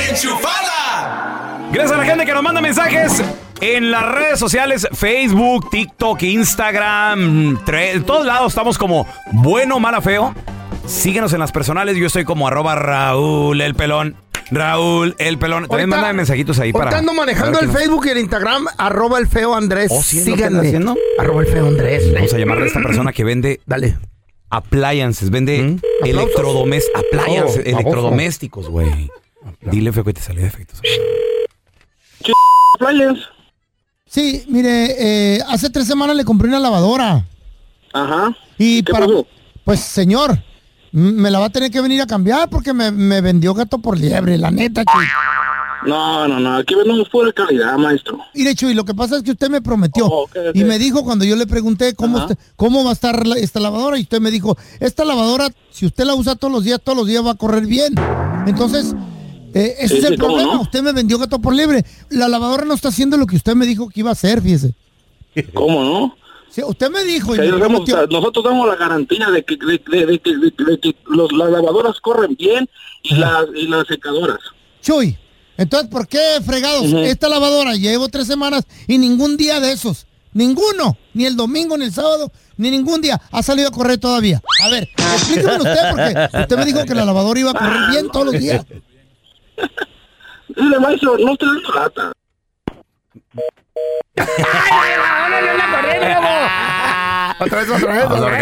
¡Enchufada! 0.10 1.60
Gracias 1.71 1.91
a 1.91 1.97
la 1.97 2.06
gente 2.06 2.26
que 2.26 2.34
nos 2.34 2.41
manda 2.41 2.62
mensajes 2.62 3.21
en 3.60 3.91
las 3.91 4.06
redes 4.06 4.39
sociales, 4.39 4.88
Facebook, 4.93 5.69
TikTok, 5.69 6.23
Instagram, 6.23 7.58
en 7.67 8.04
todos 8.06 8.26
lados 8.26 8.54
estamos 8.54 8.78
como 8.78 9.06
bueno, 9.34 9.82
mala, 9.82 10.00
feo. 10.00 10.34
Síguenos 10.86 11.34
en 11.34 11.39
las 11.39 11.52
personales, 11.52 11.97
yo 11.97 12.08
estoy 12.08 12.23
como 12.23 12.47
arroba 12.47 12.76
Raúl 12.76 13.60
el 13.60 13.76
pelón. 13.76 14.15
Raúl 14.51 15.15
el 15.17 15.38
pelón. 15.38 15.67
También 15.67 15.89
manda 15.89 16.13
mensajitos 16.13 16.60
ahí 16.60 16.71
para. 16.71 16.86
Ahorita 16.86 16.99
ando 16.99 17.13
manejando 17.13 17.60
para 17.60 17.65
el 17.71 17.77
Facebook 17.77 18.05
y 18.05 18.10
el 18.10 18.17
Instagram, 18.19 18.65
arroba 18.77 19.19
el 19.19 19.27
feo 19.27 19.53
Andrés. 19.55 19.89
Oh, 19.91 20.01
¿sí 20.01 20.19
es 20.19 20.27
lo 20.27 20.36
que 20.36 20.45
anda 20.45 20.62
Síganme. 20.62 20.67
haciendo? 20.67 20.97
Arroba 21.19 21.41
el 21.41 21.47
feo 21.47 21.67
Andrés. 21.67 22.13
Vamos 22.13 22.33
a 22.33 22.38
llamarle 22.38 22.63
a 22.63 22.67
esta 22.67 22.81
persona 22.81 23.12
que 23.12 23.23
vende. 23.23 23.60
Dale. 23.65 23.97
Appliances, 24.49 25.29
vende 25.29 25.62
¿Mm? 25.62 25.79
Appliances, 26.95 27.63
Oh, 27.65 27.69
electrodomésticos, 27.69 28.69
güey. 28.69 29.10
Dile, 29.62 29.91
feo, 29.91 30.03
que 30.05 30.13
te 30.13 30.21
salió 30.21 30.41
de 30.41 30.47
efectos. 30.47 30.81
Sí, 34.05 34.45
mire, 34.47 35.36
eh, 35.36 35.39
hace 35.49 35.69
tres 35.69 35.88
semanas 35.88 36.15
le 36.15 36.23
compré 36.23 36.47
una 36.47 36.60
lavadora. 36.60 37.25
Ajá. 37.93 38.36
Y 38.57 38.83
¿Qué 38.83 38.91
para. 38.93 39.05
pasó? 39.05 39.27
Pues, 39.65 39.79
señor, 39.81 40.38
me 40.97 41.29
la 41.29 41.39
va 41.39 41.45
a 41.45 41.49
tener 41.49 41.69
que 41.71 41.79
venir 41.81 42.01
a 42.01 42.07
cambiar 42.07 42.49
porque 42.49 42.73
me, 42.73 42.91
me 42.91 43.21
vendió 43.21 43.53
gato 43.53 43.77
por 43.79 43.97
liebre, 43.97 44.38
la 44.38 44.49
neta, 44.51 44.83
Chuy. 44.83 45.05
No, 45.86 46.27
no, 46.27 46.39
no. 46.39 46.57
Aquí 46.57 46.73
vendemos 46.75 47.07
pura 47.10 47.31
calidad, 47.31 47.77
maestro. 47.77 48.17
Mire, 48.33 48.55
Chuy, 48.55 48.73
lo 48.73 48.83
que 48.83 48.95
pasa 48.95 49.17
es 49.17 49.23
que 49.23 49.31
usted 49.31 49.49
me 49.49 49.62
prometió 49.62 50.07
Oh, 50.07 50.27
y 50.53 50.63
me 50.63 50.79
dijo 50.79 51.03
cuando 51.03 51.23
yo 51.23 51.36
le 51.36 51.45
pregunté 51.45 51.93
cómo, 51.93 52.17
usted- 52.17 52.38
cómo 52.55 52.83
va 52.83 52.89
a 52.89 52.93
estar 52.93 53.27
la- 53.27 53.36
esta 53.38 53.60
lavadora 53.60 53.97
y 53.97 54.01
usted 54.01 54.19
me 54.19 54.31
dijo, 54.31 54.57
esta 54.79 55.05
lavadora, 55.05 55.49
si 55.71 55.86
usted 55.86 56.03
la 56.05 56.15
usa 56.15 56.36
todos 56.36 56.51
los 56.51 56.63
días, 56.63 56.81
todos 56.83 56.97
los 56.97 57.07
días 57.07 57.23
va 57.25 57.31
a 57.31 57.36
correr 57.36 57.67
bien. 57.67 57.93
Entonces, 58.47 58.95
eh, 59.53 59.75
ese 59.79 59.88
Sí, 59.88 59.97
es 59.99 60.03
el 60.05 60.13
sí, 60.13 60.17
¿cómo 60.17 60.33
problema. 60.33 60.55
no? 60.55 60.62
Usted 60.62 60.81
me 60.81 60.91
vendió 60.93 61.19
gato 61.19 61.39
por 61.39 61.53
liebre. 61.53 61.86
La 62.10 62.27
lavadora 62.27 62.65
no 62.65 62.73
está 62.73 62.89
haciendo 62.89 63.15
lo 63.17 63.27
que 63.27 63.36
usted 63.36 63.53
me 63.55 63.65
dijo 63.67 63.88
que 63.88 63.99
iba 63.99 64.10
a 64.10 64.13
hacer, 64.13 64.41
fíjese. 64.41 64.73
¿Cómo 65.53 65.83
no? 65.83 66.15
Sí, 66.49 66.62
usted 66.63 66.89
me 66.89 67.03
dijo 67.03 67.36
y 67.36 67.38
me 67.39 67.57
damos- 67.60 67.81
nosotros 68.10 68.43
damos 68.45 68.67
la 68.67 68.75
garantía 68.75 69.29
de 69.29 69.43
que, 69.43 69.57
de, 69.57 69.77
de- 69.77 70.05
de 70.05 70.95
los, 71.05 71.31
las 71.33 71.49
lavadoras 71.51 71.99
corren 72.01 72.36
bien 72.36 72.67
y 73.03 73.15
las, 73.15 73.45
y 73.55 73.67
las 73.67 73.86
secadoras. 73.88 74.39
Chuy, 74.81 75.17
entonces, 75.57 75.89
¿por 75.89 76.07
qué 76.07 76.19
fregados? 76.45 76.86
Esta 77.05 77.29
lavadora 77.29 77.73
llevo 77.75 78.07
tres 78.10 78.27
semanas 78.27 78.63
y 78.88 78.97
ningún 78.97 79.38
día 79.38 79.60
de 79.60 79.71
esos, 79.73 80.07
ninguno, 80.33 80.97
ni 81.13 81.25
el 81.25 81.36
domingo, 81.36 81.77
ni 81.77 81.86
el 81.86 81.91
sábado, 81.93 82.31
ni 82.57 82.71
ningún 82.71 83.01
día 83.01 83.21
ha 83.31 83.43
salido 83.43 83.67
a 83.67 83.71
correr 83.71 83.97
todavía. 83.99 84.41
A 84.63 84.69
ver, 84.69 84.88
explíqueme 84.97 85.57
usted, 85.57 85.89
porque 85.91 86.39
usted 86.41 86.57
me 86.57 86.65
dijo 86.65 86.86
que 86.86 86.95
la 86.95 87.05
lavadora 87.05 87.39
iba 87.39 87.51
a 87.51 87.53
correr 87.53 87.89
bien 87.91 88.10
todos 88.10 88.25
los 88.27 88.39
días. 88.39 88.65
Dile, 90.55 90.79
maestro, 90.79 91.17
no 91.19 91.33
estoy 91.33 91.49
dando 91.49 91.71
lata. 91.73 92.12
Otra 97.39 97.59
vez, 97.59 97.69
otra 97.69 97.93
vez, 97.93 98.03
Vamos 98.09 98.19
a 98.19 98.25
otra 98.25 98.31
vez, 98.31 98.41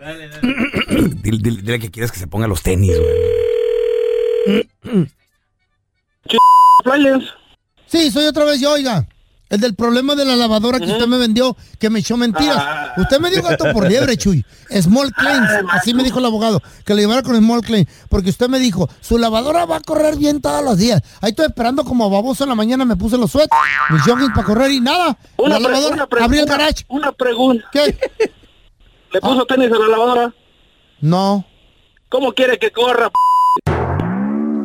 marcarle, 0.00 0.28
güey. 0.42 1.08
Dile, 1.22 1.38
dile- 1.38 1.62
dile 1.62 1.78
que 1.78 1.90
quieres 1.92 2.10
que 2.10 2.18
se 2.18 2.26
ponga 2.26 2.48
los 2.48 2.60
tenis, 2.62 2.98
güey. 2.98 4.66
Sí, 7.86 8.10
soy 8.10 8.26
otra 8.26 8.44
vez 8.44 8.60
yo, 8.60 8.72
oiga. 8.72 9.06
El 9.52 9.60
del 9.60 9.74
problema 9.74 10.14
de 10.14 10.24
la 10.24 10.34
lavadora 10.34 10.80
que 10.80 10.86
usted 10.86 11.06
me 11.06 11.18
vendió, 11.18 11.54
que 11.78 11.90
me 11.90 11.98
echó 11.98 12.16
mentiras. 12.16 12.56
Ah. 12.58 12.94
Usted 12.96 13.20
me 13.20 13.30
dio 13.30 13.42
gato 13.42 13.66
por 13.74 13.86
liebre, 13.86 14.16
Chuy. 14.16 14.42
Small 14.80 15.12
claims, 15.12 15.50
así 15.70 15.92
me 15.92 16.02
dijo 16.02 16.20
el 16.20 16.24
abogado, 16.24 16.62
que 16.86 16.94
le 16.94 17.02
llevara 17.02 17.22
con 17.22 17.36
small 17.36 17.60
claim. 17.60 17.84
Porque 18.08 18.30
usted 18.30 18.48
me 18.48 18.58
dijo, 18.58 18.88
su 19.02 19.18
lavadora 19.18 19.66
va 19.66 19.76
a 19.76 19.80
correr 19.80 20.16
bien 20.16 20.40
todos 20.40 20.64
los 20.64 20.78
días. 20.78 21.02
Ahí 21.20 21.32
estoy 21.32 21.44
esperando 21.44 21.84
como 21.84 22.08
baboso 22.08 22.44
en 22.44 22.48
la 22.48 22.54
mañana, 22.54 22.86
me 22.86 22.96
puse 22.96 23.18
los 23.18 23.30
sweats, 23.30 23.54
mis 23.90 24.00
joggings 24.04 24.32
para 24.34 24.46
correr 24.46 24.70
y 24.70 24.80
nada. 24.80 25.18
Una 25.36 25.58
la 25.58 25.68
lavadora, 25.68 26.08
abrí 26.22 26.38
el 26.38 26.46
garage. 26.46 26.86
Una 26.88 27.12
pregunta. 27.12 27.68
¿Qué? 27.70 27.98
¿Le 29.12 29.20
puso 29.20 29.44
tenis 29.44 29.70
a 29.70 29.78
la 29.78 29.88
lavadora? 29.88 30.34
No. 31.02 31.44
¿Cómo 32.08 32.32
quiere 32.32 32.58
que 32.58 32.70
corra? 32.70 33.10
p-? 33.10 33.31